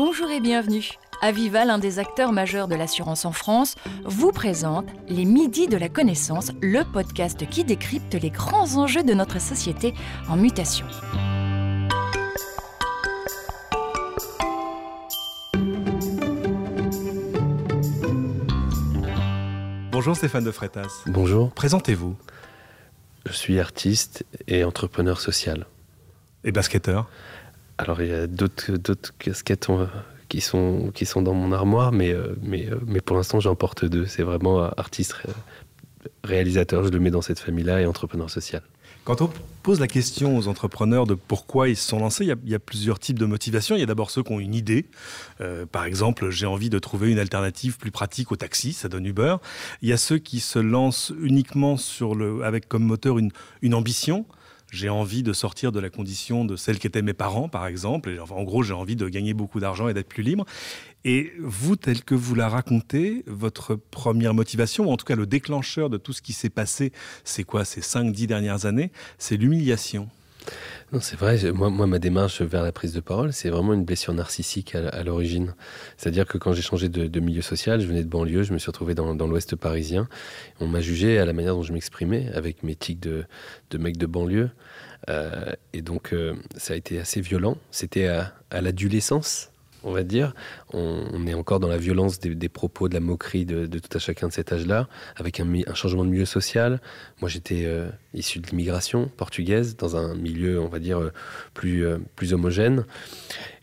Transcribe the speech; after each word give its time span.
Bonjour 0.00 0.30
et 0.30 0.38
bienvenue. 0.38 0.90
Aviva, 1.22 1.64
l'un 1.64 1.80
des 1.80 1.98
acteurs 1.98 2.30
majeurs 2.30 2.68
de 2.68 2.76
l'assurance 2.76 3.24
en 3.24 3.32
France, 3.32 3.74
vous 4.04 4.30
présente 4.30 4.86
Les 5.08 5.24
Midis 5.24 5.66
de 5.66 5.76
la 5.76 5.88
Connaissance, 5.88 6.52
le 6.62 6.84
podcast 6.84 7.44
qui 7.48 7.64
décrypte 7.64 8.14
les 8.14 8.30
grands 8.30 8.76
enjeux 8.76 9.02
de 9.02 9.12
notre 9.12 9.40
société 9.40 9.94
en 10.28 10.36
mutation. 10.36 10.86
Bonjour 19.90 20.14
Stéphane 20.14 20.44
de 20.44 20.52
Freitas. 20.52 21.02
Bonjour. 21.08 21.50
Présentez-vous. 21.50 22.14
Je 23.26 23.32
suis 23.32 23.58
artiste 23.58 24.24
et 24.46 24.62
entrepreneur 24.62 25.20
social. 25.20 25.66
Et 26.44 26.52
basketteur 26.52 27.10
Alors 27.78 28.02
il 28.02 28.08
y 28.08 28.12
a 28.12 28.26
d'autres 28.26 28.72
casquettes 29.18 29.70
euh, 29.70 29.86
qui 30.28 30.40
sont, 30.40 30.92
dans 31.22 31.34
mon 31.34 31.52
armoire, 31.52 31.92
mais, 31.92 32.12
euh, 32.12 32.34
euh, 32.52 32.78
mais 32.86 33.00
pour 33.00 33.16
l'instant 33.16 33.38
j'en 33.38 33.54
porte 33.54 33.84
deux. 33.84 34.06
C'est 34.06 34.24
vraiment 34.24 34.64
artiste, 34.76 35.14
réalisateur, 36.24 36.84
je 36.84 36.90
le 36.90 36.98
mets 36.98 37.10
dans 37.10 37.22
cette 37.22 37.38
famille-là, 37.38 37.80
et 37.80 37.86
entrepreneur 37.86 38.28
social. 38.28 38.62
Quand 39.04 39.22
on 39.22 39.30
pose 39.62 39.80
la 39.80 39.86
question 39.86 40.36
aux 40.36 40.48
entrepreneurs 40.48 41.06
de 41.06 41.14
pourquoi 41.14 41.70
ils 41.70 41.76
se 41.76 41.88
sont 41.88 41.98
lancés, 41.98 42.24
il 42.24 42.50
y 42.50 42.54
a, 42.54 42.58
plusieurs 42.58 42.98
types 42.98 43.18
de 43.18 43.24
motivations. 43.24 43.74
Il 43.74 43.78
y 43.78 43.82
a 43.82 43.86
d'abord 43.86 44.10
ceux 44.10 44.22
qui 44.22 44.32
ont 44.32 44.40
une 44.40 44.54
idée. 44.54 44.84
par 45.72 45.84
exemple, 45.84 46.28
j'ai 46.28 46.44
envie 46.44 46.68
de 46.68 46.78
trouver 46.78 47.10
une 47.10 47.18
alternative 47.18 47.78
plus 47.78 47.90
pratique 47.90 48.32
au 48.32 48.36
taxi, 48.36 48.74
ça 48.74 48.90
donne 48.90 49.06
Uber. 49.06 49.36
Il 49.80 49.88
y 49.88 49.94
a 49.94 49.96
ceux 49.96 50.18
qui 50.18 50.40
se 50.40 50.58
lancent 50.58 51.14
uniquement 51.22 51.76
avec 52.44 52.68
comme 52.68 52.82
moteur 52.82 53.16
une 53.18 53.74
ambition 53.74 54.26
j'ai 54.70 54.88
envie 54.88 55.22
de 55.22 55.32
sortir 55.32 55.72
de 55.72 55.80
la 55.80 55.90
condition 55.90 56.44
de 56.44 56.56
celle 56.56 56.78
qu'étaient 56.78 57.02
mes 57.02 57.14
parents, 57.14 57.48
par 57.48 57.66
exemple. 57.66 58.10
Et, 58.10 58.18
en 58.18 58.42
gros, 58.42 58.62
j'ai 58.62 58.74
envie 58.74 58.96
de 58.96 59.08
gagner 59.08 59.34
beaucoup 59.34 59.60
d'argent 59.60 59.88
et 59.88 59.94
d'être 59.94 60.08
plus 60.08 60.22
libre. 60.22 60.44
Et 61.04 61.32
vous, 61.40 61.76
tel 61.76 62.04
que 62.04 62.14
vous 62.14 62.34
la 62.34 62.48
racontez, 62.48 63.24
votre 63.26 63.74
première 63.76 64.34
motivation, 64.34 64.88
ou 64.88 64.92
en 64.92 64.96
tout 64.96 65.06
cas 65.06 65.16
le 65.16 65.26
déclencheur 65.26 65.90
de 65.90 65.96
tout 65.96 66.12
ce 66.12 66.22
qui 66.22 66.32
s'est 66.32 66.50
passé, 66.50 66.92
c'est 67.24 67.44
quoi 67.44 67.64
ces 67.64 67.80
5-10 67.80 68.26
dernières 68.26 68.66
années 68.66 68.90
C'est 69.16 69.36
l'humiliation. 69.36 70.08
Non, 70.92 71.00
c'est 71.00 71.16
vrai. 71.16 71.38
Moi, 71.52 71.86
ma 71.86 71.98
démarche 71.98 72.40
vers 72.40 72.62
la 72.62 72.72
prise 72.72 72.92
de 72.92 73.00
parole, 73.00 73.32
c'est 73.32 73.50
vraiment 73.50 73.74
une 73.74 73.84
blessure 73.84 74.14
narcissique 74.14 74.74
à, 74.74 75.02
l'origine. 75.02 75.54
C'est-à-dire 75.96 76.26
que 76.26 76.38
quand 76.38 76.52
j'ai 76.52 76.62
changé 76.62 76.88
de, 76.88 77.20
milieu 77.20 77.42
social, 77.42 77.80
je 77.80 77.86
venais 77.86 78.02
de 78.02 78.08
banlieue, 78.08 78.42
je 78.42 78.52
me 78.52 78.58
suis 78.58 78.68
retrouvé 78.68 78.94
dans, 78.94 79.14
l'Ouest 79.26 79.56
parisien. 79.56 80.08
On 80.60 80.66
m'a 80.66 80.80
jugé 80.80 81.18
à 81.18 81.24
la 81.24 81.32
manière 81.32 81.54
dont 81.54 81.62
je 81.62 81.72
m'exprimais, 81.72 82.30
avec 82.34 82.62
mes 82.62 82.74
tics 82.74 83.00
de, 83.00 83.26
mec 83.78 83.96
de 83.96 84.06
banlieue. 84.06 84.50
Euh, 85.10 85.52
et 85.72 85.82
donc, 85.82 86.12
euh, 86.12 86.34
ça 86.56 86.74
a 86.74 86.76
été 86.76 86.98
assez 86.98 87.20
violent. 87.20 87.58
C'était 87.70 88.06
à 88.06 88.60
l'adolescence 88.60 89.50
on 89.82 89.92
va 89.92 90.02
dire. 90.02 90.34
On, 90.72 91.26
est 91.26 91.34
encore 91.34 91.60
dans 91.60 91.68
la 91.68 91.78
violence 91.78 92.18
des, 92.20 92.48
propos, 92.48 92.88
de 92.88 92.94
la 92.94 93.00
moquerie 93.00 93.44
de, 93.44 93.66
tout 93.66 93.96
à 93.96 93.98
chacun 93.98 94.28
de 94.28 94.32
cet 94.32 94.52
âge-là, 94.52 94.88
avec 95.16 95.40
un, 95.40 95.46
changement 95.74 96.04
de 96.04 96.10
milieu 96.10 96.24
social. 96.24 96.80
Moi, 97.20 97.28
j'étais 97.28 97.64
euh, 97.64 97.88
issu 98.14 98.38
de 98.38 98.46
l'immigration 98.48 99.08
portugaise, 99.16 99.76
dans 99.76 99.96
un 99.96 100.14
milieu, 100.14 100.60
on 100.60 100.68
va 100.68 100.78
dire, 100.78 100.98
euh, 100.98 101.12
plus, 101.54 101.86
euh, 101.86 101.98
plus 102.16 102.32
homogène. 102.32 102.84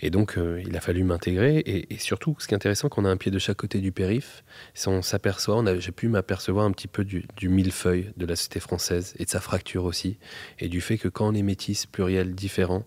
Et 0.02 0.10
donc, 0.10 0.38
il 0.38 0.76
a 0.76 0.82
fallu 0.82 1.04
m'intégrer. 1.04 1.64
Et, 1.66 1.98
surtout, 1.98 2.36
ce 2.40 2.48
qui 2.48 2.54
est 2.54 2.58
intéressant, 2.58 2.90
qu'on 2.90 3.06
a 3.06 3.10
un 3.10 3.18
pied 3.18 3.32
de 3.32 3.40
chaque 3.40 3.58
côté 3.58 3.80
du 3.80 3.92
périph', 3.92 4.44
c'est 4.74 4.90
on 4.90 5.02
s'aperçoit, 5.02 5.64
j'ai 5.80 5.92
pu 5.92 6.10
m'apercevoir 6.10 6.66
un 6.66 6.72
petit 6.72 6.88
peu 6.88 7.04
du, 7.04 7.26
du 7.38 7.50
millefeuille 7.50 8.12
de 8.18 8.26
la 8.26 8.36
société 8.36 8.60
française 8.60 9.16
et 9.18 9.26
de 9.26 9.30
sa 9.30 9.40
fracture 9.40 9.86
aussi, 9.86 10.18
et 10.60 10.68
du 10.68 10.82
fait 10.82 10.98
que 10.98 11.08
quand 11.08 11.28
on 11.28 11.34
est 11.34 11.42
métis, 11.42 11.86
pluriel, 11.88 12.36
différent, 12.36 12.84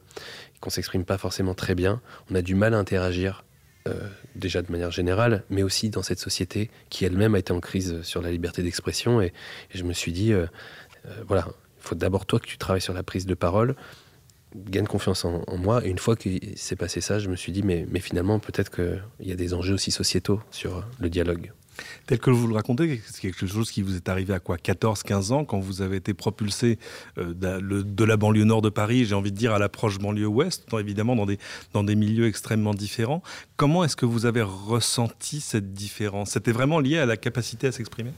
qu'on 0.61 0.71
s'exprime 0.71 1.05
pas 1.05 1.19
forcément 1.19 1.55
très 1.55 1.75
bien, 1.75 2.01
on 2.31 2.35
a 2.35 2.43
du 2.43 2.55
mal 2.55 2.75
à 2.75 2.79
interagir 2.79 3.45
euh, 3.89 4.09
déjà 4.35 4.63
de 4.63 4.71
manière 4.71 4.91
générale, 4.91 5.45
mais 5.51 5.63
aussi 5.63 5.91
dans 5.91 6.03
cette 6.03 6.19
société 6.19 6.71
qui 6.91 7.05
elle-même 7.05 7.35
a 7.35 7.39
été 7.39 7.53
en 7.53 7.61
crise 7.61 8.03
sur 8.03 8.23
la 8.23 8.31
liberté 8.31 8.63
d'expression. 8.63 9.21
Et, 9.21 9.33
je 9.75 9.83
me 9.83 9.93
suis 9.93 10.13
dit, 10.13 10.33
euh, 10.33 10.47
euh, 11.07 11.23
voilà, 11.27 11.49
il 11.49 11.83
faut 11.83 11.95
d'abord 11.95 12.27
toi 12.27 12.39
que 12.39 12.47
tu 12.47 12.59
travailles 12.59 12.81
sur 12.81 12.95
la 12.95 13.03
prise 13.03 13.27
de 13.27 13.35
parole, 13.35 13.75
gagne 14.55 14.87
confiance 14.87 15.25
en, 15.25 15.43
moi. 15.57 15.85
Et 15.85 15.91
une 15.91 15.99
fois 15.99 16.17
que 16.17 16.29
s'est 16.57 16.77
passé 16.77 17.01
ça, 17.01 17.19
je 17.19 17.29
me 17.29 17.37
suis 17.37 17.53
dit, 17.53 17.63
mais, 17.63 17.87
mais 17.91 18.01
finalement, 18.01 18.39
peut-être 18.39 18.71
qu'il 18.71 19.03
y 19.21 19.33
a 19.33 19.37
des 19.37 19.55
enjeux 19.55 19.75
aussi 19.75 19.91
sociétaux 19.91 20.41
sur 20.51 20.85
le 21.01 21.09
dialogue. 21.11 21.53
Tel 22.07 22.19
que 22.19 22.31
vous 22.31 22.47
le 22.47 22.55
racontez, 22.55 23.01
c'est 23.07 23.21
quelque 23.21 23.47
chose 23.47 23.71
qui 23.71 23.83
vous 23.83 23.97
est 23.97 24.09
arrivé 24.09 24.35
à 24.35 24.41
quoi 24.41 24.57
14, 24.57 25.03
15 25.03 25.33
ans, 25.33 25.45
quand 25.45 25.59
vous 25.59 25.83
avez 25.83 25.97
été 25.97 26.15
propulsé 26.15 26.79
euh, 27.19 27.35
de 27.35 28.05
la 28.05 28.17
banlieue 28.17 28.45
nord 28.45 28.63
de 28.63 28.69
Paris, 28.69 29.05
j'ai 29.05 29.15
envie 29.15 29.33
de 29.33 29.37
dire 29.37 29.53
à 29.53 29.59
l'approche 29.59 29.99
banlieue 29.99 30.27
ouest, 30.27 30.65
évidemment 30.79 31.17
dans 31.17 31.27
des, 31.27 31.39
dans 31.73 31.85
des 31.85 31.97
milieux 31.97 32.27
extrêmement 32.27 32.75
différents. 32.75 33.23
Comment 33.57 33.85
est-ce 33.85 33.97
que 33.97 34.07
vous 34.07 34.27
avez 34.27 34.43
ressenti 34.43 35.41
cette 35.41 35.73
différence? 35.73 36.31
C'était 36.31 36.53
vraiment 36.53 36.81
lié 36.81 36.99
à 36.99 37.07
la 37.07 37.17
capacité 37.17 37.67
à 37.67 37.73
s'exprimer? 37.73 38.13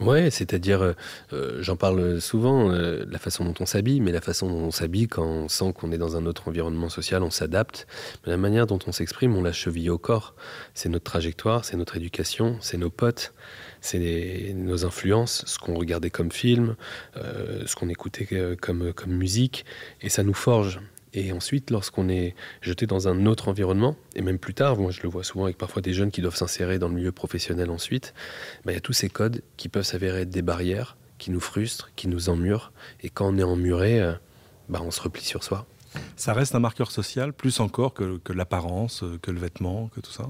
Oui, 0.00 0.30
c'est-à-dire, 0.30 0.82
euh, 0.82 0.92
euh, 1.32 1.62
j'en 1.62 1.76
parle 1.76 2.20
souvent, 2.20 2.68
la 2.68 3.18
façon 3.18 3.44
dont 3.44 3.54
on 3.60 3.66
s'habille, 3.66 4.00
mais 4.00 4.12
la 4.12 4.20
façon 4.20 4.48
dont 4.48 4.66
on 4.66 4.70
s'habille 4.70 5.08
quand 5.08 5.24
on 5.24 5.48
sent 5.48 5.72
qu'on 5.74 5.92
est 5.92 5.98
dans 5.98 6.16
un 6.16 6.26
autre 6.26 6.48
environnement 6.48 6.88
social, 6.88 7.22
on 7.22 7.30
s'adapte. 7.30 7.86
La 8.24 8.36
manière 8.36 8.66
dont 8.66 8.78
on 8.86 8.92
s'exprime, 8.92 9.36
on 9.36 9.42
la 9.42 9.52
cheville 9.52 9.90
au 9.90 9.98
corps. 9.98 10.34
C'est 10.74 10.88
notre 10.88 11.04
trajectoire, 11.04 11.64
c'est 11.64 11.76
notre 11.76 11.96
éducation, 11.96 12.56
c'est 12.60 12.76
nos 12.76 12.90
c'est 13.80 14.52
nos 14.54 14.84
influences, 14.84 15.44
ce 15.46 15.58
qu'on 15.58 15.74
regardait 15.74 16.10
comme 16.10 16.32
film, 16.32 16.76
euh, 17.16 17.62
ce 17.66 17.76
qu'on 17.76 17.88
écoutait 17.88 18.28
euh, 18.32 18.56
comme, 18.60 18.92
comme 18.92 19.12
musique, 19.12 19.64
et 20.02 20.08
ça 20.08 20.22
nous 20.22 20.34
forge. 20.34 20.80
Et 21.14 21.32
ensuite, 21.32 21.70
lorsqu'on 21.70 22.08
est 22.08 22.34
jeté 22.60 22.86
dans 22.86 23.08
un 23.08 23.24
autre 23.26 23.48
environnement, 23.48 23.96
et 24.14 24.22
même 24.22 24.38
plus 24.38 24.54
tard, 24.54 24.76
moi 24.76 24.90
je 24.90 25.02
le 25.02 25.08
vois 25.08 25.24
souvent 25.24 25.44
avec 25.44 25.56
parfois 25.56 25.80
des 25.80 25.94
jeunes 25.94 26.10
qui 26.10 26.20
doivent 26.20 26.36
s'insérer 26.36 26.78
dans 26.78 26.88
le 26.88 26.94
milieu 26.94 27.12
professionnel 27.12 27.70
ensuite, 27.70 28.12
bah, 28.64 28.72
il 28.72 28.74
y 28.74 28.78
a 28.78 28.82
tous 28.82 28.92
ces 28.92 29.08
codes 29.08 29.42
qui 29.56 29.68
peuvent 29.68 29.84
s'avérer 29.84 30.22
être 30.22 30.30
des 30.30 30.42
barrières, 30.42 30.96
qui 31.18 31.30
nous 31.30 31.40
frustrent, 31.40 31.90
qui 31.96 32.08
nous 32.08 32.28
emmurent, 32.28 32.72
et 33.02 33.08
quand 33.08 33.32
on 33.32 33.38
est 33.38 33.42
emmuré, 33.42 34.00
euh, 34.00 34.12
bah, 34.68 34.80
on 34.84 34.90
se 34.90 35.00
replie 35.00 35.24
sur 35.24 35.42
soi. 35.42 35.66
Ça 36.16 36.32
reste 36.32 36.54
un 36.54 36.60
marqueur 36.60 36.90
social, 36.90 37.32
plus 37.32 37.60
encore 37.60 37.94
que, 37.94 38.32
l'apparence, 38.32 39.04
que 39.22 39.30
le 39.30 39.38
vêtement, 39.38 39.88
que 39.94 40.00
tout 40.00 40.10
ça? 40.10 40.24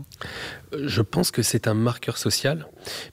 Euh, 0.73 0.85
Je 0.87 1.03
pense 1.03 1.31
que 1.31 1.43
c'est 1.43 1.69
un 1.69 1.75
marqueur 1.75 2.19
social, 2.19 2.67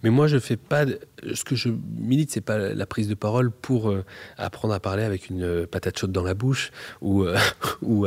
mais 0.04 0.10
moi 0.10 0.28
je 0.28 0.40
fais 0.40 0.58
pas. 0.58 0.86
Ce 1.34 1.44
que 1.44 1.56
je 1.56 1.70
milite, 1.70 2.32
c'est 2.32 2.42
pas 2.42 2.58
la 2.58 2.86
prise 2.86 3.08
de 3.08 3.16
parole 3.16 3.52
pour 3.52 3.90
euh, 3.90 4.04
apprendre 4.38 4.74
à 4.74 4.80
parler 4.80 5.04
avec 5.04 5.30
une 5.30 5.44
euh, 5.44 5.68
patate 5.68 5.98
chaude 5.98 6.12
dans 6.12 6.24
la 6.24 6.34
bouche 6.34 6.72
ou, 7.02 7.26
ou 7.82 8.06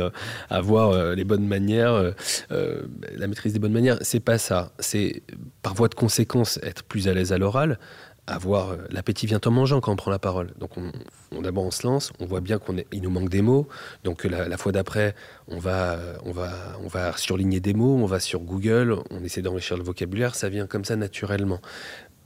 avoir 0.49 1.15
les 1.15 1.23
bonnes 1.23 1.47
manières, 1.47 2.13
la 2.49 3.27
maîtrise 3.27 3.53
des 3.53 3.59
bonnes 3.59 3.73
manières. 3.73 3.97
C'est 4.01 4.19
pas 4.19 4.37
ça. 4.37 4.71
C'est 4.79 5.23
par 5.61 5.73
voie 5.73 5.87
de 5.87 5.95
conséquence 5.95 6.59
être 6.63 6.83
plus 6.83 7.07
à 7.07 7.13
l'aise 7.13 7.33
à 7.33 7.37
l'oral, 7.37 7.79
avoir 8.27 8.71
euh, 8.71 8.77
l'appétit 8.89 9.25
vient 9.25 9.39
en 9.43 9.51
mangeant 9.51 9.79
quand 9.81 9.91
on 9.91 9.95
prend 9.95 10.11
la 10.11 10.19
parole. 10.19 10.51
Donc 10.59 10.71
on, 10.77 11.41
d'abord 11.41 11.65
on 11.65 11.71
se 11.71 11.87
lance, 11.87 12.11
on 12.19 12.25
voit 12.25 12.41
bien 12.41 12.59
qu'il 12.59 13.01
nous 13.01 13.09
manque 13.09 13.29
des 13.29 13.41
mots. 13.41 13.67
Donc 14.03 14.25
la, 14.25 14.57
fois 14.57 14.71
d'après, 14.71 15.15
on 15.47 15.57
va, 15.57 15.97
on, 16.25 16.31
va, 16.31 16.51
on 16.83 16.87
va 16.87 17.15
surligner 17.17 17.59
des 17.59 17.73
mots, 17.73 17.95
on 17.95 18.05
va 18.05 18.19
sur 18.19 18.41
Google, 18.41 18.97
on 19.09 19.23
essaie 19.23 19.41
d'enrichir 19.41 19.77
le 19.77 19.83
vocabulaire, 19.83 20.35
ça 20.35 20.49
vient 20.49 20.67
comme 20.67 20.85
ça 20.85 20.95
naturellement. 20.95 21.61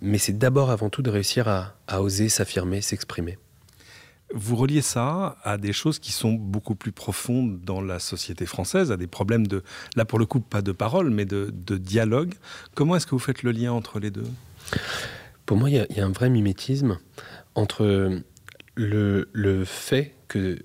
Mais 0.01 0.17
c'est 0.17 0.38
d'abord 0.38 0.72
avant 0.72 0.90
tout 0.90 1.03
de 1.03 1.11
réussir 1.11 1.47
à, 1.47 2.01
oser 2.01 2.28
s'affirmer, 2.28 2.81
s'exprimer. 2.81 3.38
Vous 4.34 4.56
reliez 4.56 4.81
ça 4.81 5.38
à 5.44 5.57
des 5.57 5.73
choses 5.73 6.00
qui 6.00 6.13
sont 6.13 6.31
beaucoup 6.31 6.73
plus 6.73 6.94
profondes 6.94 7.59
dans 7.61 7.81
la 7.81 8.00
société 8.00 8.45
française, 8.45 8.91
à 8.91 8.97
des 8.97 9.06
problèmes 9.06 9.45
de, 9.45 9.61
là 9.97 10.06
pour 10.06 10.17
le 10.17 10.25
coup, 10.25 10.40
pas 10.40 10.61
de 10.61 10.72
parole, 10.72 11.09
mais 11.09 11.25
de 11.25 11.51
dialogue. 11.78 12.34
Comment 12.73 12.95
est-ce 12.95 13.06
que 13.06 13.11
vous 13.11 13.19
faites 13.19 13.44
le 13.44 13.51
lien 13.51 13.73
entre 13.73 14.00
les 14.00 14.09
deux? 14.09 14.25
Pour 15.51 15.59
moi, 15.59 15.69
il 15.69 15.75
y, 15.75 16.00
a 16.00 16.06
un 16.06 16.13
vrai 16.13 16.29
mimétisme 16.29 16.97
entre 17.56 18.22
le, 18.75 19.63
fait 19.66 20.16
que 20.29 20.59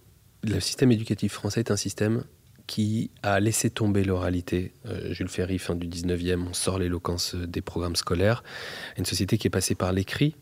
le 0.45 0.61
système 0.61 0.93
éducatif 0.93 1.33
français 1.33 1.59
est 1.59 1.73
un 1.73 1.77
système 1.77 2.23
qui 2.69 3.11
a 3.25 3.41
laissé 3.41 3.69
tomber 3.69 4.05
l'oralité. 4.05 4.75
Euh, 4.87 5.13
Jules 5.13 5.29
Ferry, 5.29 5.59
fin 5.59 5.75
du 5.75 5.89
19e, 5.89 6.51
on 6.51 6.53
sort 6.53 6.79
l'éloquence 6.79 7.35
des 7.35 7.63
programmes 7.63 7.97
scolaires. 7.97 8.45
Une 8.97 9.05
société 9.05 9.39
qui 9.39 9.49
est 9.49 9.51
passée 9.51 9.75
par 9.75 9.93
l'écrit, 9.93 10.37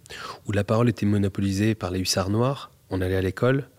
où 0.45 0.53
la 0.53 0.63
parole 0.63 0.91
était 0.91 1.07
monopolisée 1.07 1.75
par 1.75 1.91
les 1.91 2.01
hussards 2.01 2.29
noirs. 2.29 2.71
On 2.91 3.01
allait 3.01 3.17
à 3.17 3.23
l'école, 3.23 3.71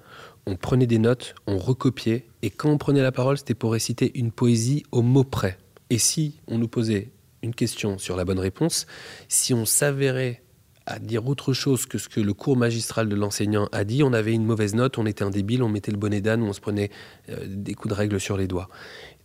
on 0.48 0.56
prenait 0.56 0.88
des 0.88 0.98
notes, 0.98 1.36
on 1.46 1.60
recopiait, 1.60 2.26
et 2.42 2.50
quand 2.50 2.72
on 2.72 2.80
prenait 2.80 3.04
la 3.04 3.12
parole, 3.12 3.38
c'était 3.38 3.54
pour 3.54 3.74
réciter 3.74 4.18
une 4.18 4.32
poésie 4.32 4.82
au 4.92 5.04
mot 5.04 5.26
près. 5.26 5.60
Et 5.92 6.00
si 6.00 6.40
on 6.48 6.58
nous 6.58 6.68
posait 6.68 7.12
une 7.44 7.54
question 7.54 8.00
sur 8.00 8.16
la 8.16 8.26
bonne 8.26 8.40
réponse, 8.40 8.88
si 9.28 9.54
on 9.54 9.66
s'avérait 9.66 10.42
à 10.86 11.00
dire 11.00 11.28
autre 11.28 11.54
chose 11.54 11.86
que 11.86 11.98
ce 11.98 12.10
que 12.10 12.20
le 12.20 12.34
cours 12.34 12.58
magistral 12.58 13.10
de 13.10 13.16
l'enseignant 13.16 13.68
a 13.72 13.84
dit. 13.84 14.04
On 14.04 14.14
avait 14.14 14.34
une 14.34 14.46
mauvaise 14.46 14.76
note, 14.76 14.98
on 14.98 15.06
était 15.06 15.24
un 15.24 15.30
débile, 15.30 15.64
on 15.64 15.70
mettait 15.70 15.92
le 15.92 15.98
bonnet 15.98 16.22
d'âne, 16.22 16.44
on 16.44 16.54
se 16.54 16.62
prenait 16.62 16.92
euh, 17.30 17.38
des 17.48 17.74
coups 17.74 17.94
de 17.94 17.98
règle 17.98 18.20
sur 18.20 18.38
les 18.38 18.48
doigts. 18.48 18.70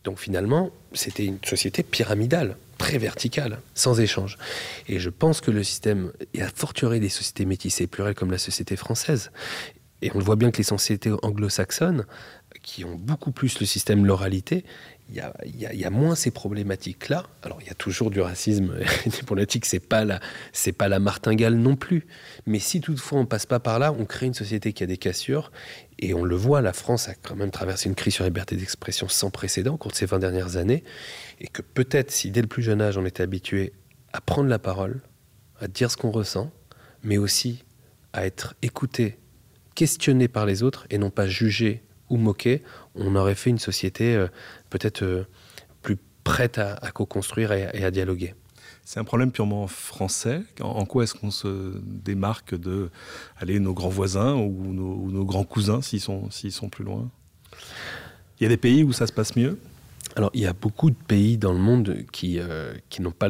Donc 0.05 0.19
finalement, 0.19 0.71
c'était 0.95 1.27
une 1.27 1.39
société 1.45 1.83
pyramidale, 1.83 2.57
très 2.79 2.97
verticale, 2.97 3.61
sans 3.75 4.01
échange. 4.01 4.39
Et 4.89 4.99
je 4.99 5.11
pense 5.11 5.43
que 5.43 5.51
le 5.51 5.63
système, 5.63 6.13
et 6.33 6.43
à 6.43 6.49
fortiori 6.49 7.01
des 7.01 7.11
sociétés 7.11 7.45
métissées 7.45 7.87
plurielles 7.87 8.15
comme 8.15 8.31
la 8.31 8.39
société 8.39 8.77
française, 8.77 9.31
et 10.03 10.11
on 10.15 10.19
voit 10.19 10.37
bien 10.37 10.51
que 10.51 10.57
les 10.57 10.65
sociétés 10.65 11.13
anglo-saxonnes, 11.23 12.07
qui 12.63 12.85
ont 12.85 12.97
beaucoup 12.97 13.33
plus 13.33 13.61
le 13.61 13.67
système 13.67 14.07
l'oralité, 14.07 14.65
il 15.13 15.61
y, 15.61 15.85
a, 15.85 15.91
moins 15.91 16.15
ces 16.15 16.31
problématiques-là. 16.31 17.27
Alors, 17.43 17.59
il 17.61 17.67
y 17.67 17.71
a 17.71 17.75
toujours 17.75 18.11
du 18.11 18.21
racisme 18.21 18.75
des 19.05 19.23
problématiques, 19.23 19.67
c'est 19.67 19.81
pas 19.81 20.05
la, 20.05 20.21
c'est 20.53 20.73
pas 20.73 20.89
la 20.89 21.01
martingale 21.01 21.55
non 21.55 21.75
plus. 21.75 22.07
Mais 22.47 22.61
si 22.61 22.81
toutefois 22.81 23.19
on 23.19 23.27
passe 23.27 23.47
pas 23.47 23.59
par 23.59 23.79
là, 23.79 23.93
on 23.93 24.05
crée 24.05 24.27
une 24.27 24.35
société 24.35 24.73
qui 24.73 24.85
a 24.85 24.87
des 24.87 24.99
cassures. 24.99 25.51
Et 25.99 26.15
on 26.15 26.25
le 26.25 26.37
voit, 26.37 26.63
la 26.63 26.73
France 26.73 27.09
a 27.09 27.15
quand 27.15 27.35
même 27.35 27.51
traversé 27.51 27.89
une 27.89 27.95
crise 27.95 28.15
sur 28.15 28.25
la 28.25 28.29
liberté 28.29 28.57
d'expression 28.57 29.09
sans 29.09 29.31
précédent 29.31 29.75
au 29.75 29.77
cours 29.77 29.91
de 29.91 29.97
ces 29.97 30.07
20 30.07 30.21
dernières 30.21 30.57
années. 30.57 30.85
Et 31.41 31.49
que 31.49 31.63
peut-être, 31.63 32.11
si 32.11 32.31
dès 32.31 32.43
le 32.43 32.49
plus 32.49 32.63
jeune 32.63 32.81
âge, 32.81 32.97
on 32.97 33.05
était 33.05 33.23
habitué 33.23 33.73
à 34.13 34.21
prendre 34.21 34.49
la 34.49 34.59
parole, 34.59 35.01
à 35.61 35.67
dire 35.67 35.91
ce 35.91 35.97
qu'on 35.97 36.11
ressent, 36.11 36.53
mais 37.03 37.19
aussi 37.19 37.65
à 38.13 38.27
être 38.27 38.55
écouté, 38.63 39.19
questionné 39.75 40.29
par 40.29 40.47
les 40.47 40.63
autres 40.63 40.87
et 40.91 40.99
non 40.99 41.11
pas 41.11 41.27
jugé 41.27 41.83
ou 42.11 42.17
moqué, 42.17 42.63
on 42.95 43.15
aurait 43.15 43.35
fait 43.37 43.51
une 43.51 43.59
société 43.59 44.15
euh, 44.15 44.27
peut-être 44.69 45.03
euh, 45.03 45.25
plus 45.81 45.97
prête 46.25 46.59
à, 46.59 46.77
co-construire 46.93 47.53
et, 47.53 47.85
à 47.85 47.91
dialoguer. 47.91 48.35
C'est 48.85 49.01
un 49.01 49.05
problème 49.05 49.31
purement 49.31 49.67
français. 49.69 50.43
En, 50.61 50.85
quoi 50.85 51.05
est-ce 51.05 51.15
qu'on 51.15 51.31
se 51.31 51.81
démarque 51.83 52.55
de 52.55 52.91
aller 53.37 53.61
nos 53.61 53.73
grands 53.73 53.89
voisins 53.89 54.35
ou 54.35 54.73
nos, 54.73 55.25
grands 55.25 55.45
cousins 55.45 55.81
s'ils 55.81 56.01
sont, 56.01 56.31
s'ils 56.31 56.53
sont 56.53 56.69
plus 56.69 56.85
loin? 56.85 57.09
Il 58.39 58.43
y 58.43 58.47
a 58.47 58.49
des 58.49 58.57
pays 58.57 58.83
où 58.83 58.93
ça 58.93 59.07
se 59.07 59.13
passe 59.13 59.37
mieux? 59.37 59.59
Alors, 60.17 60.31
il 60.35 60.41
y 60.41 60.47
a 60.47 60.53
beaucoup 60.53 60.91
de 60.91 60.97
pays 60.97 61.39
dans 61.39 61.53
le 61.53 61.59
monde 61.59 62.05
qui, 62.11 62.39
euh, 62.41 62.75
qui 62.89 63.01
n'ont 63.01 63.13
pas 63.13 63.29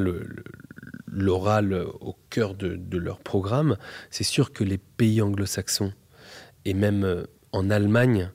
l'oral 1.06 1.84
au 2.00 2.16
cœur 2.30 2.54
de, 2.54 2.76
de, 2.76 2.98
leur 2.98 3.18
programme. 3.18 3.76
C'est 4.10 4.24
sûr 4.24 4.52
que 4.52 4.64
les 4.64 4.78
pays 4.78 5.20
anglo-saxons 5.20 5.92
et 6.64 6.74
même 6.74 7.26
en 7.52 7.70
Allemagne, 7.70 8.30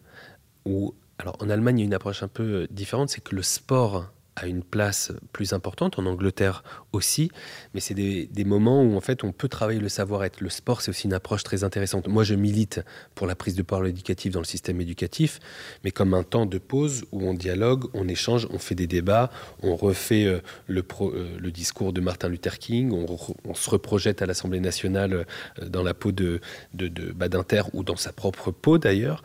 alors 1.17 1.37
en 1.39 1.49
Allemagne, 1.49 1.79
il 1.79 1.81
y 1.81 1.85
a 1.85 1.87
une 1.87 1.93
approche 1.93 2.23
un 2.23 2.27
peu 2.27 2.43
euh, 2.43 2.67
différente, 2.69 3.09
c'est 3.09 3.21
que 3.21 3.35
le 3.35 3.43
sport 3.43 4.05
a 4.35 4.47
une 4.47 4.63
place 4.63 5.13
plus 5.31 5.53
importante, 5.53 5.97
en 5.97 6.05
Angleterre 6.05 6.63
aussi, 6.91 7.31
mais 7.73 7.79
c'est 7.79 7.93
des, 7.93 8.43
moments 8.45 8.83
où 8.83 8.95
en 8.95 9.01
fait 9.01 9.23
on 9.23 9.31
peut 9.31 9.47
travailler 9.47 9.79
le 9.79 9.89
savoir-être. 9.89 10.41
Le 10.41 10.49
sport, 10.49 10.81
c'est 10.81 10.89
aussi 10.89 11.05
une 11.05 11.13
approche 11.13 11.43
très 11.43 11.63
intéressante. 11.63 12.07
Moi, 12.07 12.23
je 12.23 12.35
milite 12.35 12.81
pour 13.15 13.27
la 13.27 13.35
prise 13.35 13.55
de 13.55 13.61
parole 13.61 13.87
éducative 13.87 14.33
dans 14.33 14.39
le 14.39 14.45
système 14.45 14.81
éducatif, 14.81 15.39
mais 15.83 15.91
comme 15.91 16.13
un 16.13 16.23
temps 16.23 16.45
de 16.45 16.57
pause 16.57 17.05
où 17.11 17.23
on 17.23 17.33
dialogue, 17.33 17.85
on 17.93 18.07
échange, 18.07 18.47
on 18.51 18.59
fait 18.59 18.75
des 18.75 18.87
débats, 18.87 19.31
on 19.63 19.75
refait 19.75 20.25
euh, 20.25 20.39
le, 20.67 20.83
euh, 21.01 21.37
le, 21.39 21.51
discours 21.51 21.93
de 21.93 22.01
Martin 22.01 22.27
Luther 22.27 22.59
King, 22.59 22.91
on, 22.91 23.53
se 23.53 23.69
reprojette 23.69 24.21
à 24.21 24.25
l'Assemblée 24.25 24.59
nationale 24.59 25.25
dans 25.65 25.81
la 25.81 25.93
peau 25.93 26.11
de, 26.11 26.41
de, 26.73 26.89
de 26.89 27.11
Badinter 27.13 27.63
ou 27.73 27.83
dans 27.83 27.95
sa 27.95 28.11
propre 28.11 28.51
peau 28.51 28.77
d'ailleurs 28.77 29.23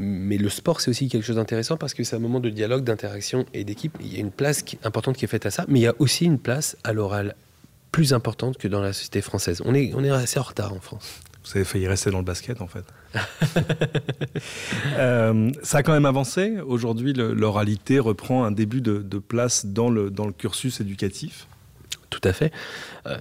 mais 0.00 0.38
le 0.38 0.48
sport, 0.48 0.80
c'est 0.80 0.90
aussi 0.90 1.08
quelque 1.08 1.24
chose 1.24 1.36
d'intéressant 1.36 1.76
parce 1.76 1.94
que 1.94 2.02
c'est 2.04 2.16
un 2.16 2.20
moment 2.20 2.40
de 2.40 2.48
dialogue, 2.48 2.84
d'interaction 2.84 3.44
et 3.52 3.64
d'équipe. 3.64 3.96
Il 4.00 4.12
y 4.12 4.16
a 4.16 4.20
une 4.20 4.30
place 4.30 4.64
importante 4.82 5.16
qui 5.16 5.26
est 5.26 5.28
faite 5.28 5.46
à 5.46 5.50
ça, 5.50 5.64
mais 5.68 5.80
il 5.80 5.82
y 5.82 5.86
a 5.86 5.94
aussi 5.98 6.24
une 6.24 6.38
place 6.38 6.76
à 6.84 6.92
l'oral 6.92 7.36
plus 7.92 8.14
importante 8.14 8.56
que 8.56 8.68
dans 8.68 8.80
la 8.80 8.92
société 8.92 9.20
française. 9.20 9.62
On 9.64 9.74
est, 9.74 9.92
on 9.94 10.02
est 10.02 10.10
assez 10.10 10.38
en 10.38 10.44
retard 10.44 10.72
en 10.72 10.80
France. 10.80 11.20
Vous 11.44 11.50
avez 11.56 11.64
failli 11.64 11.88
rester 11.88 12.10
dans 12.10 12.18
le 12.18 12.24
basket, 12.24 12.60
en 12.60 12.66
fait. 12.66 12.84
Euh, 14.96 15.50
ça 15.62 15.78
a 15.78 15.82
quand 15.82 15.92
même 15.92 16.06
avancé. 16.06 16.58
Aujourd'hui, 16.66 17.12
l'oralité 17.12 17.98
reprend 17.98 18.44
un 18.44 18.50
début 18.50 18.80
de, 18.80 19.18
place 19.18 19.66
dans 19.66 19.90
le, 19.90 20.10
dans 20.10 20.26
le 20.26 20.32
cursus 20.32 20.80
éducatif. 20.80 21.46
Tout 22.10 22.20
à 22.24 22.32
fait. 22.32 22.52
Euh, 23.06 23.18